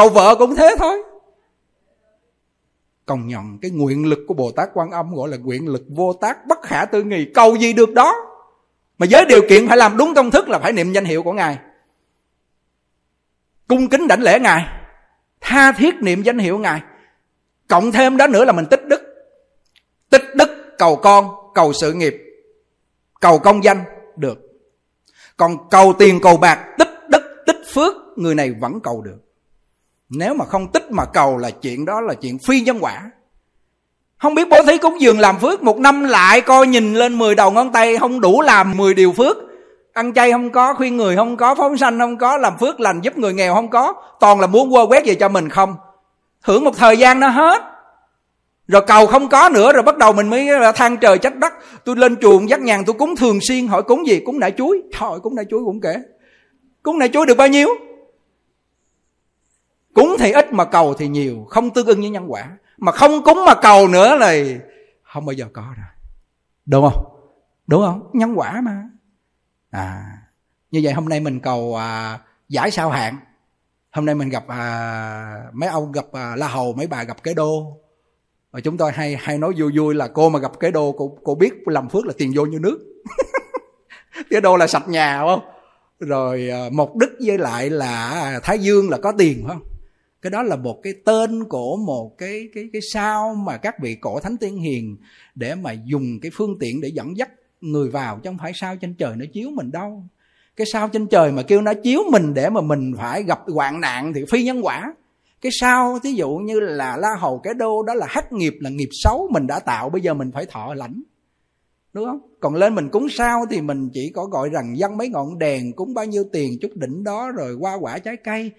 [0.00, 1.02] cầu vợ cũng thế thôi.
[3.06, 6.12] Còn nhận, cái nguyện lực của bồ tát quan âm gọi là nguyện lực vô
[6.12, 8.14] tác bất khả tư nghì cầu gì được đó?
[8.98, 11.32] Mà với điều kiện phải làm đúng công thức là phải niệm danh hiệu của
[11.32, 11.58] ngài.
[13.68, 14.66] Cung kính đảnh lễ ngài.
[15.40, 16.80] Tha thiết niệm danh hiệu ngài.
[17.68, 19.02] Cộng thêm đó nữa là mình tích đức.
[20.10, 22.14] Tích đức cầu con, cầu sự nghiệp,
[23.20, 23.84] cầu công danh,
[24.16, 24.38] được.
[25.36, 29.29] Còn cầu tiền, cầu bạc, tích đức, tích phước, người này vẫn cầu được
[30.10, 33.10] nếu mà không tích mà cầu là chuyện đó là chuyện phi nhân quả.
[34.18, 37.34] Không biết bố thí cúng dường làm phước một năm lại coi nhìn lên 10
[37.34, 39.36] đầu ngón tay không đủ làm 10 điều phước.
[39.92, 43.00] Ăn chay không có, khuyên người không có, phóng sanh không có, làm phước lành
[43.00, 43.94] giúp người nghèo không có.
[44.20, 45.74] Toàn là muốn quơ quét về cho mình không?
[46.42, 47.62] Hưởng một thời gian nó hết.
[48.68, 51.52] Rồi cầu không có nữa, rồi bắt đầu mình mới than trời trách đất.
[51.84, 54.20] Tôi lên chuồng dắt nhàn tôi cúng thường xuyên, hỏi cúng gì?
[54.20, 54.82] Cúng nải chuối.
[54.98, 55.96] Thôi, cúng nải chuối cũng kể.
[56.82, 57.68] Cúng nải chuối được bao nhiêu?
[60.00, 62.56] Cúng thì ít mà cầu thì nhiều không tương ưng với nhân quả.
[62.78, 64.34] Mà không cúng mà cầu nữa là
[65.02, 65.86] không bao giờ có rồi.
[66.66, 67.04] Đúng không?
[67.66, 68.10] Đúng không?
[68.12, 68.88] Nhân quả mà.
[69.70, 70.20] À
[70.70, 73.16] như vậy hôm nay mình cầu à, giải sao hạn
[73.90, 77.34] hôm nay mình gặp à, mấy ông gặp à, la hầu mấy bà gặp cái
[77.34, 77.76] đô.
[78.50, 81.18] Và chúng tôi hay hay nói vui vui là cô mà gặp cái đô cô
[81.24, 82.78] cô biết làm phước là tiền vô như nước.
[84.30, 85.40] Cái đô là sạch nhà không?
[86.00, 89.69] Rồi à, mộc đức với lại là à, thái dương là có tiền phải không?
[90.22, 93.96] Cái đó là một cái tên của một cái cái cái sao mà các vị
[94.00, 94.96] cổ thánh tiên hiền
[95.34, 97.30] để mà dùng cái phương tiện để dẫn dắt
[97.60, 100.04] người vào, chứ không phải sao trên trời nó chiếu mình đâu.
[100.56, 103.80] Cái sao trên trời mà kêu nó chiếu mình để mà mình phải gặp hoạn
[103.80, 104.94] nạn thì phi nhân quả.
[105.40, 108.70] Cái sao thí dụ như là la hầu cái đô, đó là hắc nghiệp, là
[108.70, 111.02] nghiệp xấu mình đã tạo, bây giờ mình phải thọ lãnh.
[111.92, 112.20] Đúng không?
[112.40, 115.72] Còn lên mình cúng sao thì mình chỉ có gọi rằng dân mấy ngọn đèn,
[115.72, 118.50] cúng bao nhiêu tiền chút đỉnh đó, rồi qua quả trái cây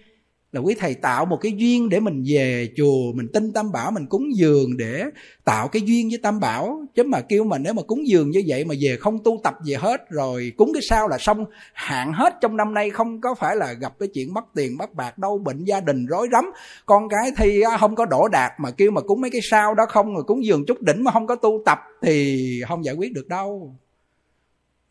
[0.52, 3.92] là quý thầy tạo một cái duyên để mình về chùa, mình tin tam bảo,
[3.92, 5.04] mình cúng dường để
[5.46, 6.86] tạo cái duyên với tam bảo.
[6.96, 9.54] Chứ mà kêu mà nếu mà cúng dường như vậy mà về không tu tập
[9.66, 11.46] về hết rồi cúng cái sao là xong.
[11.74, 14.94] Hạn hết trong năm nay không có phải là gặp cái chuyện mất tiền, mất
[14.94, 16.46] bạc đâu bệnh, gia đình, rối rắm.
[16.86, 19.76] Con cái thì à, không có đổ đạt mà kêu mà cúng mấy cái sao
[19.76, 22.96] đó không rồi cúng dường chút đỉnh mà không có tu tập thì không giải
[22.96, 23.76] quyết được đâu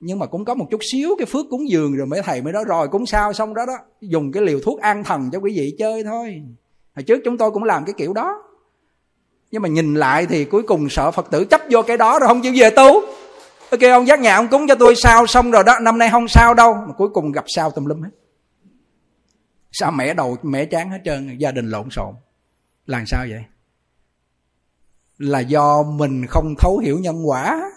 [0.00, 2.52] nhưng mà cũng có một chút xíu cái phước cúng dường rồi mấy thầy mới
[2.52, 5.52] nói, rồi cúng sao xong đó đó, dùng cái liều thuốc an thần cho quý
[5.56, 6.42] vị chơi thôi.
[6.96, 8.42] Hồi trước chúng tôi cũng làm cái kiểu đó.
[9.50, 12.28] Nhưng mà nhìn lại thì cuối cùng sợ phật tử chấp vô cái đó rồi
[12.28, 13.00] không chịu về tu.
[13.70, 16.28] Ok, ông giác nhà ông cúng cho tôi sao xong rồi đó, năm nay không
[16.28, 16.74] sao đâu.
[16.74, 18.10] Mà cuối cùng gặp sao tùm lum hết.
[19.72, 22.14] Sao mẹ đầu mẹ chán hết trơn, gia đình lộn xộn.
[22.86, 23.44] Làm sao vậy?
[25.18, 27.70] Là do mình không thấu hiểu nhân quả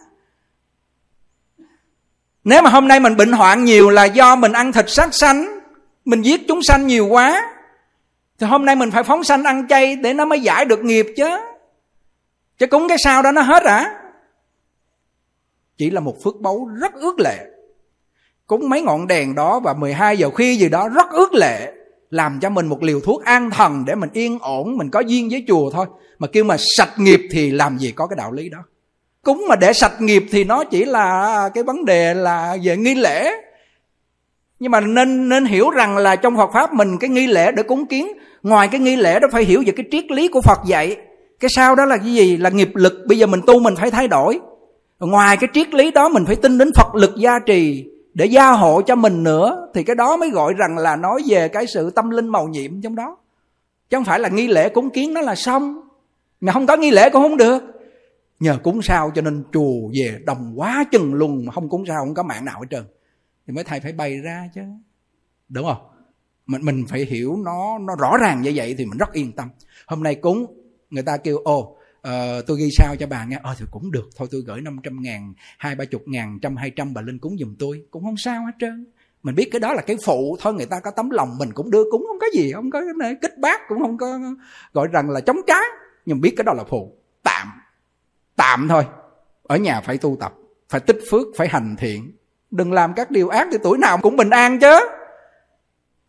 [2.44, 5.60] nếu mà hôm nay mình bệnh hoạn nhiều là do mình ăn thịt sát sanh,
[6.06, 7.54] mình giết chúng sanh nhiều quá,
[8.40, 11.06] thì hôm nay mình phải phóng sanh ăn chay để nó mới giải được nghiệp
[11.18, 11.30] chứ.
[12.58, 14.00] Chứ cúng cái sao đó nó hết à.
[15.78, 17.46] Chỉ là một phước báu rất ước lệ.
[18.48, 21.74] Cúng mấy ngọn đèn đó và 12 giờ khuya gì đó rất ước lệ,
[22.10, 25.30] làm cho mình một liều thuốc an thần để mình yên ổn, mình có duyên
[25.32, 25.86] với chùa thôi.
[26.20, 28.58] Mà kêu mà sạch nghiệp thì làm gì có cái đạo lý đó
[29.24, 32.96] cúng mà để sạch nghiệp thì nó chỉ là cái vấn đề là về nghi
[32.96, 33.32] lễ.
[34.60, 37.64] Nhưng mà nên nên hiểu rằng là trong Phật pháp mình cái nghi lễ để
[37.64, 38.08] cúng kiến,
[38.44, 40.98] ngoài cái nghi lễ đó phải hiểu về cái triết lý của Phật dạy.
[41.40, 42.38] Cái sau đó là cái gì?
[42.38, 42.94] Là nghiệp lực.
[43.08, 44.40] Bây giờ mình tu mình phải thay đổi.
[45.00, 48.52] Ngoài cái triết lý đó mình phải tin đến Phật lực gia trì để gia
[48.52, 51.90] hộ cho mình nữa, thì cái đó mới gọi rằng là nói về cái sự
[51.90, 53.18] tâm linh màu nhiệm trong đó.
[53.90, 55.82] Chứ không phải là nghi lễ cúng kiến nó là xong.
[56.42, 57.64] Mà không có nghi lễ cũng không được
[58.40, 62.06] nhờ cúng sao cho nên chùa về đồng quá chừng luôn mà không cúng sao
[62.06, 62.84] không có mạng nào hết trơn.
[63.48, 64.62] Thì mấy thầy phải bày ra chứ.
[65.50, 65.88] Đúng không?
[66.46, 69.50] Mình mình phải hiểu nó nó rõ ràng như vậy thì mình rất yên tâm.
[69.88, 70.46] Hôm nay cúng
[70.90, 73.40] người ta kêu ô uh, ờ, tôi ghi sao cho bà nghe.
[73.44, 76.70] Ờ thì cũng được thôi tôi gửi 500 ngàn hai ba chục ngàn trăm hai
[76.70, 77.86] trăm bà lên cúng giùm tôi.
[77.92, 78.86] Cũng không sao hết trơn.
[79.24, 81.72] Mình biết cái đó là cái phụ thôi người ta có tấm lòng mình cũng
[81.72, 84.20] đưa cúng không có gì không có cái này kích bác cũng không có
[84.74, 85.64] gọi rằng là chống trái.
[86.06, 86.98] Nhưng biết cái đó là phụ
[88.36, 88.86] tạm thôi.
[89.44, 90.34] Ở nhà phải tu tập,
[90.70, 92.18] phải tích phước, phải hành thiện.
[92.52, 94.80] Đừng làm các điều ác thì tuổi nào cũng bình an chứ.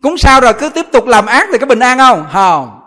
[0.03, 2.27] Cũng sao rồi, cứ tiếp tục làm ác thì có bình an không?
[2.33, 2.81] Không.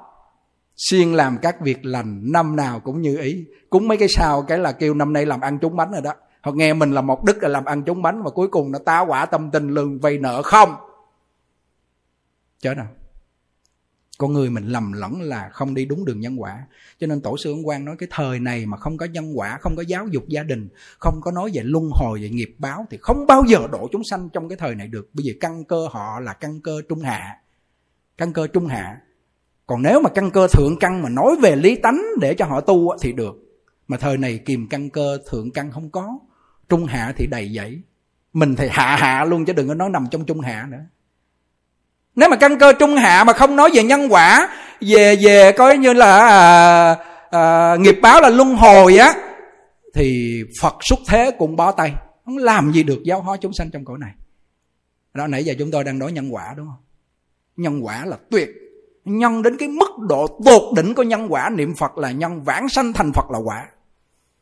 [0.75, 3.45] Xuyên làm các việc lành, năm nào cũng như ý.
[3.69, 6.13] Cúng mấy cái sao cái là kêu năm nay làm ăn trúng bánh rồi đó.
[6.41, 8.79] Họ nghe mình là một đức là làm ăn trúng bánh và cuối cùng nó
[8.79, 10.75] tá quả tâm tình lương vay nợ không.
[12.59, 12.87] Chớ nào
[14.17, 16.67] con người mình lầm lẫn là không đi đúng đường nhân quả.
[16.99, 19.57] Cho nên tổ sư ấn quan nói cái thời này mà không có nhân quả,
[19.61, 22.85] không có giáo dục gia đình, không có nói về luân hồi, về nghiệp báo
[22.89, 25.09] thì không bao giờ độ chúng sanh trong cái thời này được.
[25.13, 27.37] Bởi vì căn cơ họ là căn cơ trung hạ.
[28.17, 29.01] Căn cơ trung hạ.
[29.67, 32.61] Còn nếu mà căn cơ thượng căn mà nói về lý tánh để cho họ
[32.61, 33.35] tu thì được.
[33.87, 36.19] Mà thời này kìm căn cơ thượng căn không có.
[36.69, 37.81] Trung hạ thì đầy dẫy.
[38.33, 40.85] Mình thì hạ hạ luôn chứ đừng có nói nằm trong trung hạ nữa
[42.17, 44.49] nếu mà căn cơ trung hạ mà không nói về nhân quả
[44.81, 46.95] về về coi như là à,
[47.29, 49.13] à, nghiệp báo là luân hồi á
[49.93, 51.93] thì phật xuất thế cũng bó tay.
[52.25, 54.11] Không làm gì được giáo hóa chúng sanh trong cõi này.
[55.13, 56.83] Đó nãy giờ chúng tôi đang nói nhân quả đúng không?
[57.55, 58.49] Nhân quả là tuyệt.
[59.05, 62.69] Nhân đến cái mức độ tột đỉnh của nhân quả niệm phật là nhân vãng
[62.69, 63.65] sanh thành phật là quả.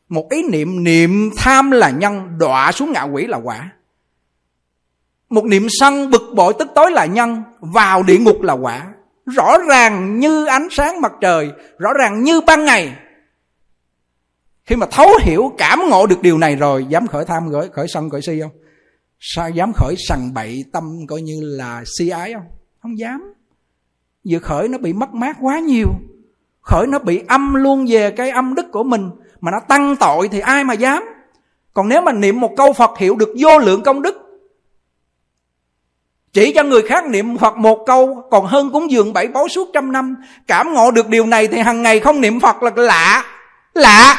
[0.08, 3.72] Một ý niệm niệm tham là nhân đọa xuống ngạ quỷ là quả
[5.30, 8.86] một niệm sân bực bội tức tối là nhân vào địa ngục là quả.
[9.36, 12.96] Rõ ràng như ánh sáng mặt trời rõ ràng như ban ngày.
[14.64, 17.86] Khi mà thấu hiểu cảm ngộ được điều này rồi dám khởi tham khởi, khởi
[17.88, 18.52] sân khởi si không?
[19.20, 22.46] Sao dám khởi sằng bậy tâm coi như là si ái không?
[22.82, 23.34] Không dám.
[24.30, 25.88] Vừa khởi nó bị mất mát quá nhiều.
[26.60, 29.10] Khởi nó bị âm luôn về cái âm đức của mình
[29.40, 31.04] mà nó tăng tội thì ai mà dám?
[31.74, 34.25] Còn nếu mà niệm một câu phật hiệu được vô lượng công đức
[36.36, 39.70] chỉ cho người khác niệm Phật một câu, còn hơn cúng dường bảy báu suốt
[39.74, 40.16] trăm năm.
[40.46, 43.24] Cảm ngộ được điều này thì hàng ngày không niệm Phật là lạ.
[43.74, 44.16] Lạ.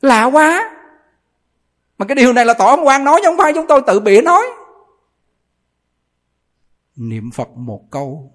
[0.00, 0.70] Lạ quá.
[1.98, 4.00] Mà cái điều này là tổ ông quan nói chứ không phải chúng tôi tự
[4.00, 4.42] bịa nói.
[6.96, 8.32] Niệm Phật một câu.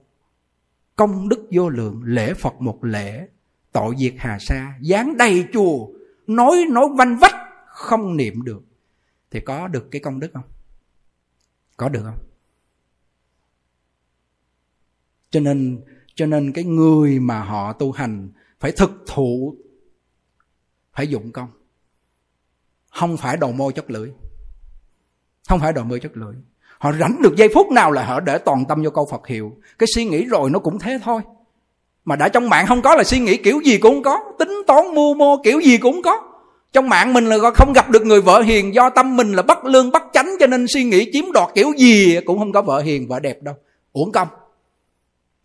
[0.96, 2.02] Công đức vô lượng.
[2.06, 3.28] Lễ Phật một lễ.
[3.72, 4.74] Tội diệt hà sa.
[4.82, 5.88] dán đầy chùa.
[6.28, 7.36] Nói nói vanh vách.
[7.68, 8.62] Không niệm được.
[9.32, 10.57] Thì có được cái công đức không?
[11.78, 12.20] Có được không?
[15.30, 15.82] Cho nên
[16.16, 19.56] cho nên cái người mà họ tu hành phải thực thụ,
[20.94, 21.50] phải dụng công.
[22.92, 24.10] Không phải đầu môi chất lưỡi.
[25.50, 26.36] Không phải đầu môi chất lưỡi.
[26.80, 29.58] Họ rảnh được giây phút nào là họ để toàn tâm vô câu phật hiệu.
[29.78, 31.22] Cái suy nghĩ rồi nó cũng thế thôi.
[32.06, 34.62] Mà đã trong mạng không có là suy nghĩ kiểu gì cũng không có, tính
[34.68, 36.27] toán mưu mô kiểu gì cũng không có
[36.78, 39.66] trong mạng mình là không gặp được người vợ hiền, do tâm mình là bất
[39.66, 42.82] lương bất chánh, cho nên suy nghĩ chiếm đoạt kiểu gì cũng không có vợ
[42.82, 43.56] hiền, vợ đẹp đâu.
[43.92, 44.28] Uổng công.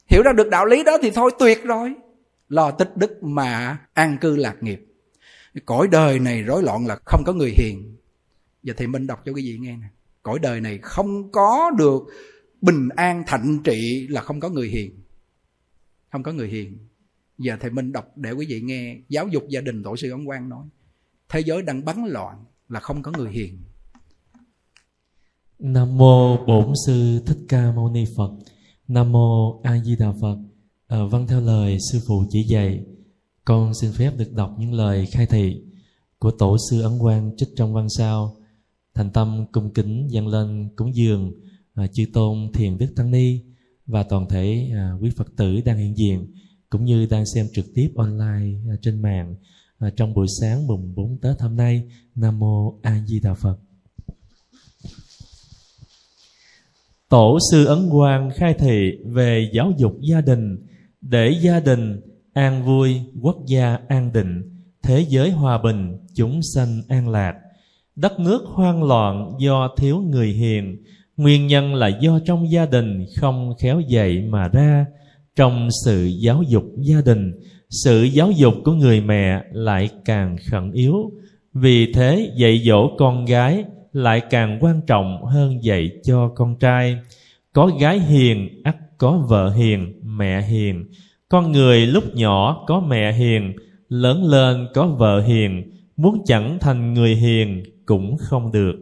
[0.07, 1.95] Hiểu ra được đạo lý đó thì thôi, tuyệt rồi.
[2.49, 4.87] Lo tích đức mà an cư lạc nghiệp.
[5.67, 7.97] Cõi đời này rối loạn là không có người hiền.
[8.63, 9.87] Giờ thì minh đọc cho cái gì nghe nè.
[10.23, 12.03] Cõi đời này không có được
[12.61, 14.91] bình an thạnh trị là không có người hiền.
[16.13, 16.79] Không có người hiền.
[17.39, 20.27] Giờ thầy minh đọc để quý vị nghe giáo dục gia đình tổ sư ông
[20.27, 20.67] quang nói
[21.33, 23.59] thế giới đang bắn loạn là không có người hiền
[25.59, 28.31] Nam mô Bổn sư Thích Ca Mâu Ni Phật.
[28.89, 30.37] Nam mô A Di Đà Phật.
[30.87, 32.85] À, vâng theo lời sư phụ chỉ dạy,
[33.45, 35.63] con xin phép được đọc những lời khai thị
[36.19, 38.37] của tổ sư Ấn Quang trích trong văn sao.
[38.95, 41.33] Thành tâm cung kính dâng lên cúng dường
[41.75, 43.41] à, chư tôn thiền đức tăng ni
[43.87, 46.35] và toàn thể à, quý Phật tử đang hiện diện
[46.71, 49.37] cũng như đang xem trực tiếp online à, trên mạng
[49.91, 51.83] trong buổi sáng mùng 4 Tết hôm nay.
[52.15, 53.57] Nam mô A Di Đà Phật.
[57.09, 60.67] Tổ sư Ấn Quang khai thị về giáo dục gia đình
[61.01, 62.01] để gia đình
[62.33, 64.43] an vui, quốc gia an định,
[64.83, 67.35] thế giới hòa bình, chúng sanh an lạc.
[67.97, 70.77] Đất nước hoang loạn do thiếu người hiền,
[71.17, 74.87] nguyên nhân là do trong gia đình không khéo dạy mà ra.
[75.37, 77.33] Trong sự giáo dục gia đình,
[77.73, 81.13] sự giáo dục của người mẹ lại càng khẩn yếu.
[81.55, 86.99] Vì thế dạy dỗ con gái lại càng quan trọng hơn dạy cho con trai.
[87.53, 90.85] Có gái hiền, ắt có vợ hiền, mẹ hiền.
[91.29, 93.53] Con người lúc nhỏ có mẹ hiền,
[93.89, 98.73] lớn lên có vợ hiền, muốn chẳng thành người hiền cũng không được.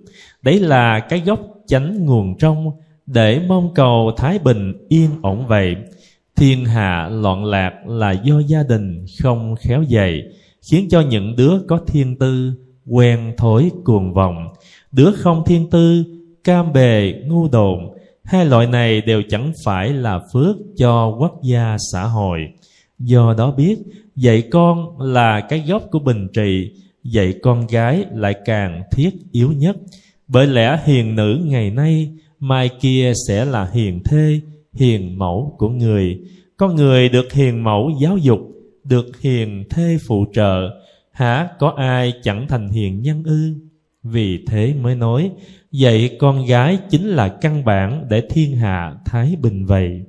[0.43, 2.71] Đấy là cái gốc chánh nguồn trong,
[3.07, 5.77] để mong cầu Thái Bình yên ổn vậy.
[6.41, 10.23] Thiên hạ loạn lạc là do gia đình không khéo dạy,
[10.71, 12.53] khiến cho những đứa có thiên tư
[12.87, 14.49] quen thối cuồng vọng,
[14.93, 16.05] đứa không thiên tư
[16.45, 17.79] cam bề ngu đồn,
[18.25, 22.41] hai loại này đều chẳng phải là phước cho quốc gia xã hội.
[22.99, 23.79] Do đó biết
[24.17, 26.71] dạy con là cái gốc của bình trị,
[27.05, 29.77] dạy con gái lại càng thiết yếu nhất.
[30.29, 34.41] Bởi lẽ hiền nữ ngày nay, mai kia sẽ là hiền thê,
[34.73, 36.19] hiền mẫu của người.
[36.57, 38.41] Con người được hiền mẫu giáo dục,
[38.85, 40.71] được hiền thê phụ trợ,
[41.13, 43.55] hả có ai chẳng thành hiền nhân ư?
[44.03, 45.31] Vì thế mới nói,
[45.71, 50.03] dạy con gái chính là căn bản để thiên hạ thái bình vậy.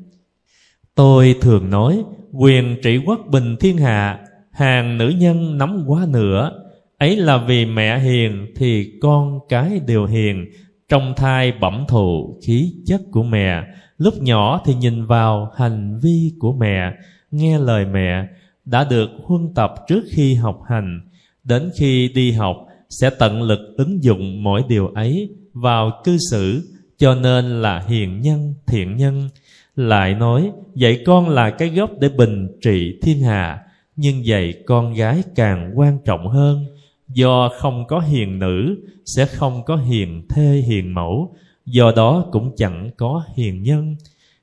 [0.96, 4.20] Tôi thường nói, quyền trị quốc bình thiên hạ,
[4.52, 6.52] hàng nữ nhân nắm quá nữa.
[6.98, 10.46] Ấy là vì mẹ hiền thì con cái đều hiền,
[10.90, 13.64] trong thai bẩm thụ khí chất của mẹ,
[14.02, 16.94] lúc nhỏ thì nhìn vào hành vi của mẹ,
[17.32, 18.28] nghe lời mẹ,
[18.66, 21.02] đã được huân tập trước khi học hành,
[21.44, 22.58] đến khi đi học
[22.90, 28.22] sẽ tận lực ứng dụng mỗi điều ấy vào cư xử, cho nên là hiền
[28.22, 29.30] nhân, thiện nhân.
[29.76, 33.60] Lại nói, dạy con là cái gốc để bình trị thiên hạ,
[33.96, 36.66] nhưng dạy con gái càng quan trọng hơn.
[37.08, 41.36] Do không có hiền nữ, sẽ không có hiền thê hiền mẫu,
[41.66, 43.96] do đó cũng chẳng có hiền nhân.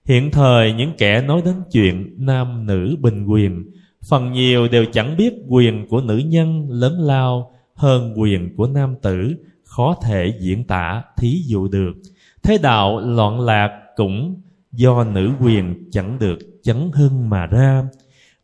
[0.05, 3.65] Hiện thời những kẻ nói đến chuyện nam nữ bình quyền,
[4.09, 8.95] phần nhiều đều chẳng biết quyền của nữ nhân lớn lao hơn quyền của nam
[9.03, 11.93] tử, khó thể diễn tả thí dụ được.
[12.43, 14.41] Thế đạo loạn lạc cũng
[14.73, 17.85] do nữ quyền chẳng được chấn hưng mà ra.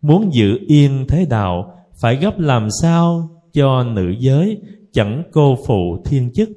[0.02, 4.60] Muốn giữ yên thế đạo, phải gấp làm sao cho nữ giới
[4.92, 6.48] chẳng cô phụ thiên chức,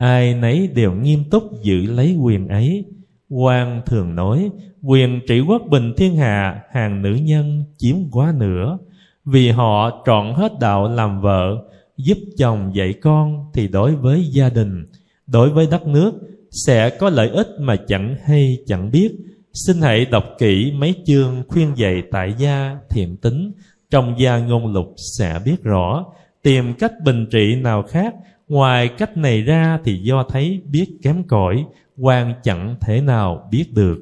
[0.00, 2.84] ai nấy đều nghiêm túc giữ lấy quyền ấy.
[3.28, 4.50] quan thường nói,
[4.82, 8.78] quyền trị quốc bình thiên hạ, hàng nữ nhân chiếm quá nửa,
[9.24, 11.56] vì họ trọn hết đạo làm vợ,
[11.96, 14.86] giúp chồng dạy con thì đối với gia đình,
[15.26, 16.12] đối với đất nước
[16.50, 19.10] sẽ có lợi ích mà chẳng hay chẳng biết.
[19.52, 23.52] Xin hãy đọc kỹ mấy chương khuyên dạy tại gia thiện tính
[23.90, 26.04] trong gia ngôn lục sẽ biết rõ.
[26.42, 28.14] Tìm cách bình trị nào khác
[28.50, 31.64] ngoài cách này ra thì do thấy biết kém cỏi,
[31.98, 33.98] quan chẳng thể nào biết được.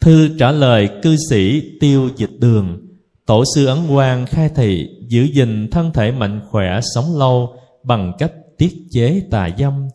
[0.00, 2.78] Thư trả lời cư sĩ tiêu dịch đường
[3.26, 8.12] Tổ sư Ấn Quang khai thị giữ gìn thân thể mạnh khỏe sống lâu bằng
[8.18, 9.88] cách tiết chế tà dâm.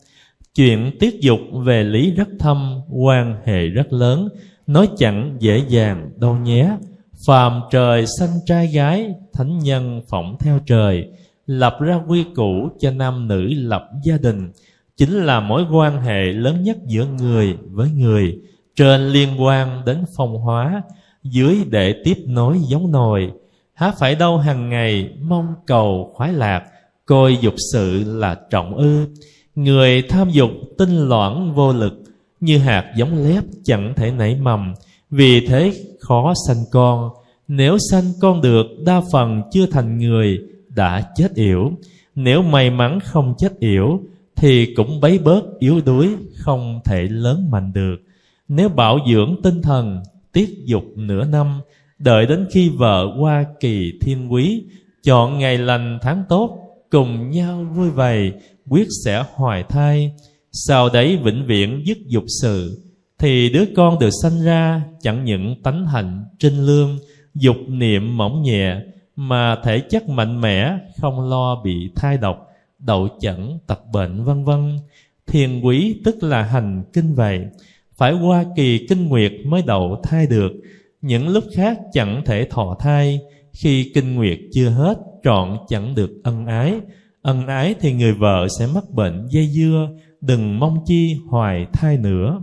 [0.54, 4.28] Chuyện tiết dục về lý rất thâm, quan hệ rất lớn,
[4.66, 6.70] nói chẳng dễ dàng đâu nhé.
[7.26, 11.08] Phàm trời sanh trai gái, thánh nhân phỏng theo trời,
[11.48, 14.50] lập ra quy củ cho nam nữ lập gia đình,
[14.96, 18.38] chính là mối quan hệ lớn nhất giữa người với người,
[18.76, 20.82] trên liên quan đến phong hóa,
[21.22, 23.30] dưới để tiếp nối giống nồi,
[23.74, 26.62] há phải đâu hàng ngày mong cầu khoái lạc,
[27.06, 29.06] coi dục sự là trọng ư.
[29.54, 32.02] Người tham dục tinh loãng vô lực,
[32.40, 34.74] như hạt giống lép chẳng thể nảy mầm,
[35.10, 37.10] vì thế khó sanh con.
[37.48, 40.38] Nếu sanh con được, đa phần chưa thành người,
[40.78, 41.72] đã chết yểu.
[42.14, 44.00] Nếu may mắn không chết yểu,
[44.36, 47.96] thì cũng bấy bớt yếu đuối, không thể lớn mạnh được.
[48.48, 50.02] Nếu bảo dưỡng tinh thần,
[50.32, 51.60] tiết dục nửa năm,
[51.98, 54.62] Đợi đến khi vợ qua kỳ thiên quý
[55.02, 56.58] Chọn ngày lành tháng tốt
[56.90, 58.32] Cùng nhau vui vầy
[58.68, 60.12] Quyết sẽ hoài thai
[60.52, 62.82] Sau đấy vĩnh viễn dứt dục sự
[63.18, 66.98] Thì đứa con được sanh ra Chẳng những tánh hạnh trinh lương
[67.34, 68.76] Dục niệm mỏng nhẹ
[69.20, 72.48] mà thể chất mạnh mẽ Không lo bị thai độc
[72.78, 74.78] Đậu chẩn, tật bệnh vân vân.
[75.26, 77.40] Thiền quý tức là hành kinh vậy.
[77.96, 80.52] Phải qua kỳ kinh nguyệt mới đậu thai được.
[81.00, 83.20] Những lúc khác chẳng thể thọ thai.
[83.52, 86.80] Khi kinh nguyệt chưa hết Trọn chẳng được ân ái.
[87.22, 89.88] Ân ái thì người vợ sẽ mắc bệnh dây dưa.
[90.20, 92.42] Đừng mong chi hoài thai nữa.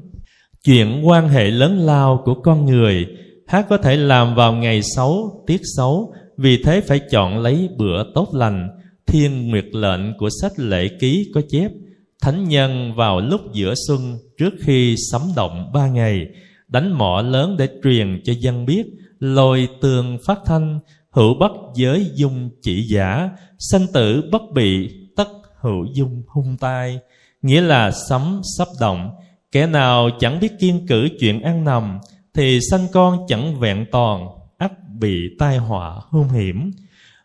[0.63, 3.07] Chuyện quan hệ lớn lao của con người
[3.47, 8.03] Hát có thể làm vào ngày xấu, tiết xấu vì thế phải chọn lấy bữa
[8.13, 8.69] tốt lành,
[9.07, 11.71] Thiên Nguyệt lệnh của sách lễ ký có chép,
[12.21, 16.27] Thánh nhân vào lúc giữa xuân Trước khi sấm động ba ngày,
[16.67, 18.85] Đánh mỏ lớn để truyền cho dân biết,
[19.19, 20.79] Lôi tường phát thanh,
[21.11, 23.29] Hữu bất giới dung chỉ giả,
[23.71, 25.27] Sanh tử bất bị, Tất
[25.61, 26.99] hữu dung hung tai.
[27.41, 29.09] Nghĩa là sấm sắp động,
[29.51, 31.99] Kẻ nào chẳng biết kiên cử chuyện ăn nằm,
[32.33, 34.27] Thì sanh con chẳng vẹn toàn
[34.99, 36.71] bị tai họa hung hiểm.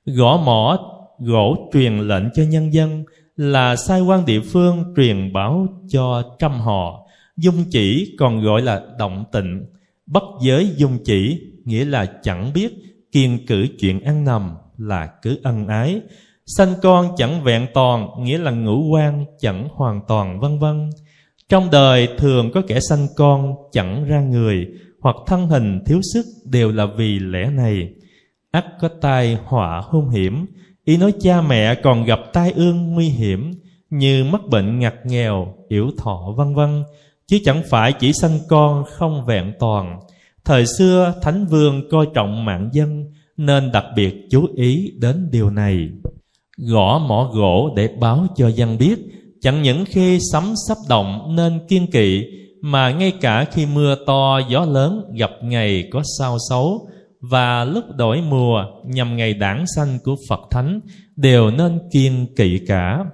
[0.06, 0.78] Gõ mỏ
[1.18, 3.04] gỗ truyền lệnh cho nhân dân
[3.36, 7.06] là sai quan địa phương truyền bảo cho trăm họ.
[7.36, 9.64] Dung chỉ còn gọi là động tịnh.
[10.06, 12.72] Bất giới dung chỉ nghĩa là chẳng biết,
[13.12, 16.00] kiên cử chuyện ăn nằm là cứ ân ái.
[16.46, 20.90] Sanh con chẳng vẹn toàn, nghĩa là ngũ quan chẳng hoàn toàn, vân vân.
[21.48, 24.66] Trong đời thường có kẻ sanh con chẳng ra người
[25.00, 27.88] hoặc thân hình thiếu sức đều là vì lẽ này
[28.50, 30.46] ắt có tai họa hung hiểm
[30.90, 33.52] Ý nói cha mẹ còn gặp tai ương nguy hiểm
[33.90, 36.82] như mắc bệnh ngặt nghèo, yểu thọ vân vân,
[37.26, 40.00] chứ chẳng phải chỉ sanh con không vẹn toàn.
[40.44, 43.04] Thời xưa Thánh Vương coi trọng mạng dân
[43.36, 45.88] nên đặc biệt chú ý đến điều này.
[46.58, 48.98] Gõ mỏ gỗ để báo cho dân biết,
[49.40, 52.24] chẳng những khi sấm sắp động nên kiên kỵ,
[52.62, 56.88] mà ngay cả khi mưa to gió lớn gặp ngày có sao xấu,
[57.20, 60.80] và lúc đổi mùa nhằm ngày đản sanh của Phật Thánh
[61.16, 63.04] đều nên kiên kỵ cả.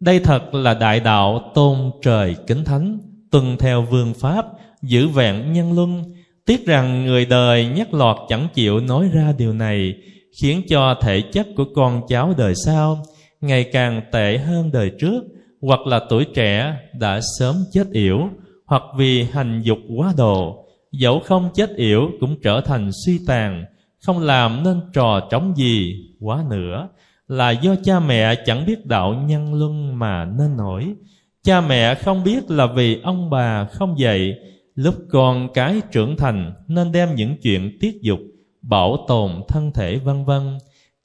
[0.00, 2.98] Đây thật là đại đạo tôn trời kính thánh,
[3.30, 4.46] tuân theo vương pháp,
[4.82, 6.04] giữ vẹn nhân luân.
[6.46, 9.94] Tiếc rằng người đời nhắc lọt chẳng chịu nói ra điều này,
[10.42, 13.02] khiến cho thể chất của con cháu đời sau
[13.40, 15.24] ngày càng tệ hơn đời trước,
[15.62, 18.28] hoặc là tuổi trẻ đã sớm chết yểu,
[18.70, 23.64] hoặc vì hành dục quá độ, dẫu không chết yểu cũng trở thành suy tàn,
[24.06, 26.88] không làm nên trò trống gì quá nữa,
[27.28, 30.94] là do cha mẹ chẳng biết đạo nhân luân mà nên nổi.
[31.42, 34.34] Cha mẹ không biết là vì ông bà không dạy,
[34.74, 38.20] lúc con cái trưởng thành nên đem những chuyện tiết dục,
[38.62, 40.58] bảo tồn thân thể vân vân,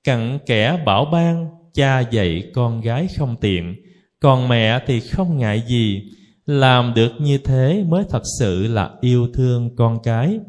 [0.03, 3.75] cặn kẻ bảo ban, cha dạy con gái không tiện,
[4.19, 6.01] còn mẹ thì không ngại gì,
[6.45, 10.39] làm được như thế mới thật sự là yêu thương con cái.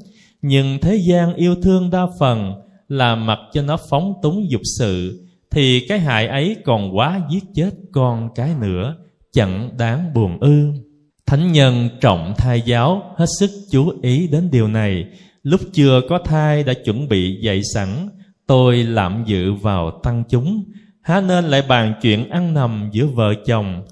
[0.43, 2.53] Nhưng thế gian yêu thương đa phần
[2.89, 7.45] là mặc cho nó phóng túng dục sự, thì cái hại ấy còn quá giết
[7.55, 8.97] chết con cái nữa,
[9.33, 10.73] chẳng đáng buồn ư.
[11.27, 15.05] Thánh nhân trọng thai giáo hết sức chú ý đến điều này.
[15.43, 18.09] Lúc chưa có thai đã chuẩn bị dạy sẵn,
[18.47, 20.65] tôi lạm dự vào tăng chúng,
[21.03, 23.83] há nên lại bàn chuyện ăn nằm giữa vợ chồng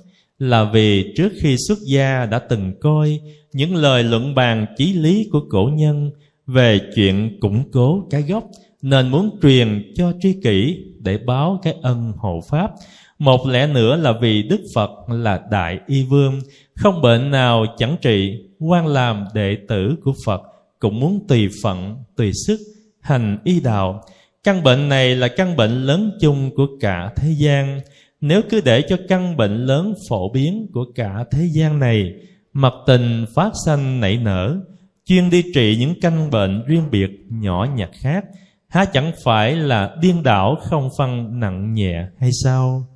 [0.48, 3.20] là vì trước khi xuất gia đã từng coi
[3.52, 6.10] những lời luận bàn chí lý của cổ nhân
[6.46, 8.44] về chuyện củng cố cái gốc
[8.82, 12.70] nên muốn truyền cho tri kỷ để báo cái ân hộ pháp.
[13.18, 16.40] Một lẽ nữa là vì Đức Phật là Đại Y Vương,
[16.74, 20.42] không bệnh nào chẳng trị, quan làm đệ tử của Phật
[20.78, 22.60] cũng muốn tùy phận, tùy sức,
[23.00, 24.02] hành y đạo.
[24.44, 27.80] Căn bệnh này là căn bệnh lớn chung của cả thế gian,
[28.26, 32.12] nếu cứ để cho căn bệnh lớn phổ biến của cả thế gian này
[32.52, 34.60] Mật tình phát sanh nảy nở
[35.06, 38.24] Chuyên đi trị những căn bệnh riêng biệt nhỏ nhặt khác
[38.68, 42.86] Há chẳng phải là điên đảo không phân nặng nhẹ hay sao?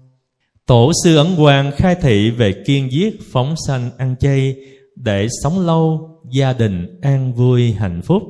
[0.66, 4.56] Tổ sư Ấn Quang khai thị về kiên giết phóng sanh ăn chay
[4.96, 8.22] Để sống lâu, gia đình an vui hạnh phúc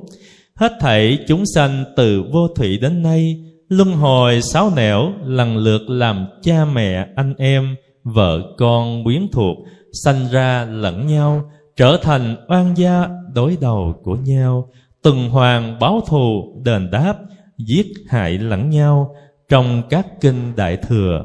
[0.54, 5.90] Hết thảy chúng sanh từ vô thủy đến nay luân hồi sáu nẻo, lần lượt
[5.90, 9.56] làm cha mẹ, anh em, vợ con quyến thuộc,
[10.04, 14.70] sanh ra lẫn nhau, trở thành oan gia đối đầu của nhau.
[15.02, 17.18] Từng hoàng báo thù, đền đáp,
[17.58, 19.14] giết hại lẫn nhau
[19.48, 21.24] trong các kinh đại thừa.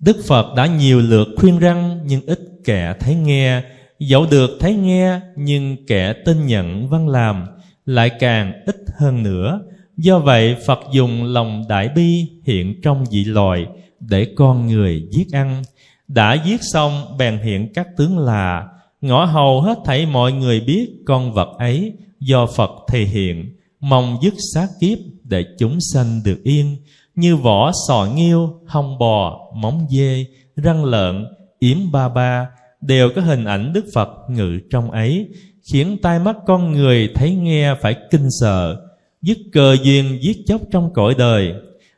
[0.00, 3.62] Đức phật đã nhiều lượt khuyên răng, nhưng ít kẻ thấy nghe.
[3.98, 7.46] Dẫu được thấy nghe, nhưng kẻ tin nhận văn làm
[7.84, 9.60] lại càng ít hơn nữa.
[10.02, 13.66] Do vậy Phật dùng lòng đại bi hiện trong dị loài
[14.00, 15.62] để con người giết ăn.
[16.08, 18.68] Đã giết xong bèn hiện các tướng là.
[19.00, 24.16] Ngõ hầu hết thảy mọi người biết con vật ấy do Phật thể hiện, mong
[24.22, 26.76] dứt sát kiếp để chúng sanh được yên,
[27.14, 30.26] như vỏ sò nghiêu, hông bò, móng dê,
[30.56, 31.26] răng lợn,
[31.58, 32.46] yếm ba ba,
[32.80, 35.28] đều có hình ảnh Đức Phật ngự trong ấy,
[35.72, 38.89] khiến tai mắt con người thấy nghe phải kinh sợ,
[39.22, 41.52] dứt cơ duyên giết chóc trong cõi đời.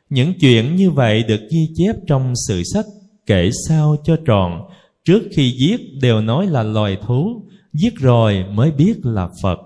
[0.09, 2.85] Những chuyện như vậy được ghi chép trong sự sách
[3.25, 4.61] kể sao cho tròn,
[5.05, 7.43] trước khi giết đều nói là loài thú,
[7.73, 9.59] giết rồi mới biết là Phật.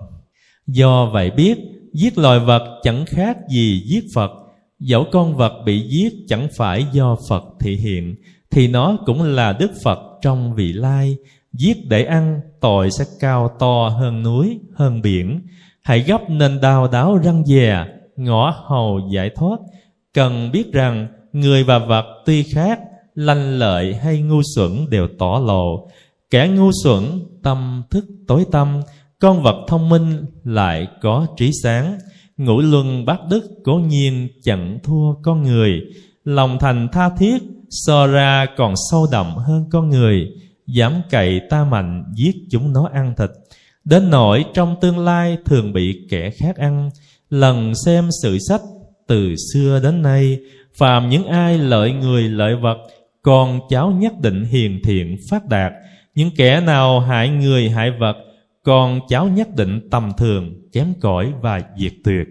[0.66, 1.58] Do vậy biết,
[1.92, 4.30] giết loài vật chẳng khác gì giết Phật,
[4.80, 8.14] dẫu con vật bị giết chẳng phải do Phật thị hiện,
[8.50, 11.16] thì nó cũng là Đức Phật trong vị lai,
[11.52, 15.40] giết để ăn tội sẽ cao to hơn núi, hơn biển.
[15.88, 17.84] Hãy gấp nên đào đáo răng dè,
[18.16, 19.56] ngõ hầu giải thoát.
[20.14, 22.80] Cần biết rằng người và vật tuy khác,
[23.14, 25.88] lanh lợi hay ngu xuẩn đều tỏ lộ.
[26.30, 27.02] Kẻ ngu xuẩn,
[27.42, 28.80] tâm thức tối tâm,
[29.20, 31.98] con vật thông minh lại có trí sáng.
[32.36, 35.80] Ngũ luân bát đức cố nhiên chẳng thua con người.
[36.24, 40.28] Lòng thành tha thiết, so ra còn sâu đậm hơn con người
[40.66, 43.30] dám cậy ta mạnh giết chúng nó ăn thịt
[43.88, 46.90] đến nỗi trong tương lai thường bị kẻ khác ăn
[47.30, 48.60] lần xem sự sách
[49.06, 50.38] từ xưa đến nay
[50.78, 52.76] phàm những ai lợi người lợi vật
[53.22, 55.72] còn cháu nhất định hiền thiện phát đạt.
[56.14, 58.16] Những kẻ nào hại người hại vật
[58.62, 62.26] còn cháu nhất định tầm thường kém cỏi và diệt tuyệt.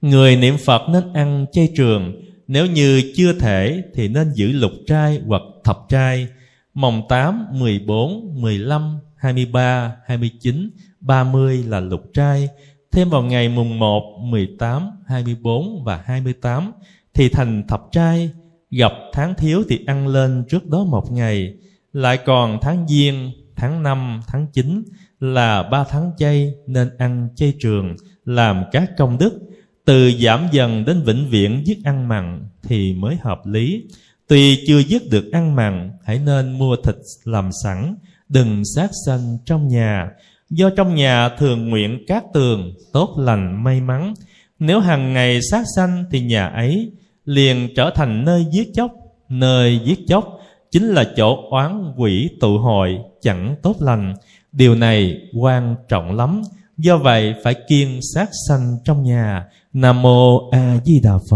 [0.00, 4.72] Người niệm phật nên ăn chay trường nếu như chưa thể thì nên giữ lục
[4.86, 6.28] trai hoặc thập trai.
[6.74, 10.70] Mồng 8, 14, 15, 23, 29,
[11.00, 12.48] 30 là lục trai.
[12.92, 16.72] Thêm vào ngày mùng 1, 18, 24 và 28
[17.14, 18.30] thì thành thập trai.
[18.70, 21.54] Gặp tháng thiếu thì ăn lên trước đó một ngày.
[21.92, 24.82] Lại còn tháng giêng, tháng 5, tháng 9
[25.20, 29.38] là ba tháng chay nên ăn chay trường làm các công đức.
[29.84, 33.84] Từ giảm dần đến vĩnh viễn dứt ăn mặn thì mới hợp lý.
[34.26, 37.94] Tuy chưa dứt được ăn mặn, hãy nên mua thịt làm sẵn,
[38.32, 40.10] đừng sát sanh trong nhà.
[40.50, 44.14] Do trong nhà thường nguyện các tường, tốt lành may mắn.
[44.58, 46.90] Nếu hàng ngày sát sanh thì nhà ấy
[47.24, 48.92] liền trở thành nơi giết chóc.
[49.28, 50.38] Nơi giết chóc
[50.70, 54.14] chính là chỗ oán quỷ tụ hội chẳng tốt lành.
[54.52, 56.42] Điều này quan trọng lắm.
[56.78, 59.44] Do vậy phải kiêng sát sanh trong nhà.
[59.72, 61.30] Nam mô A Di Đà Phật.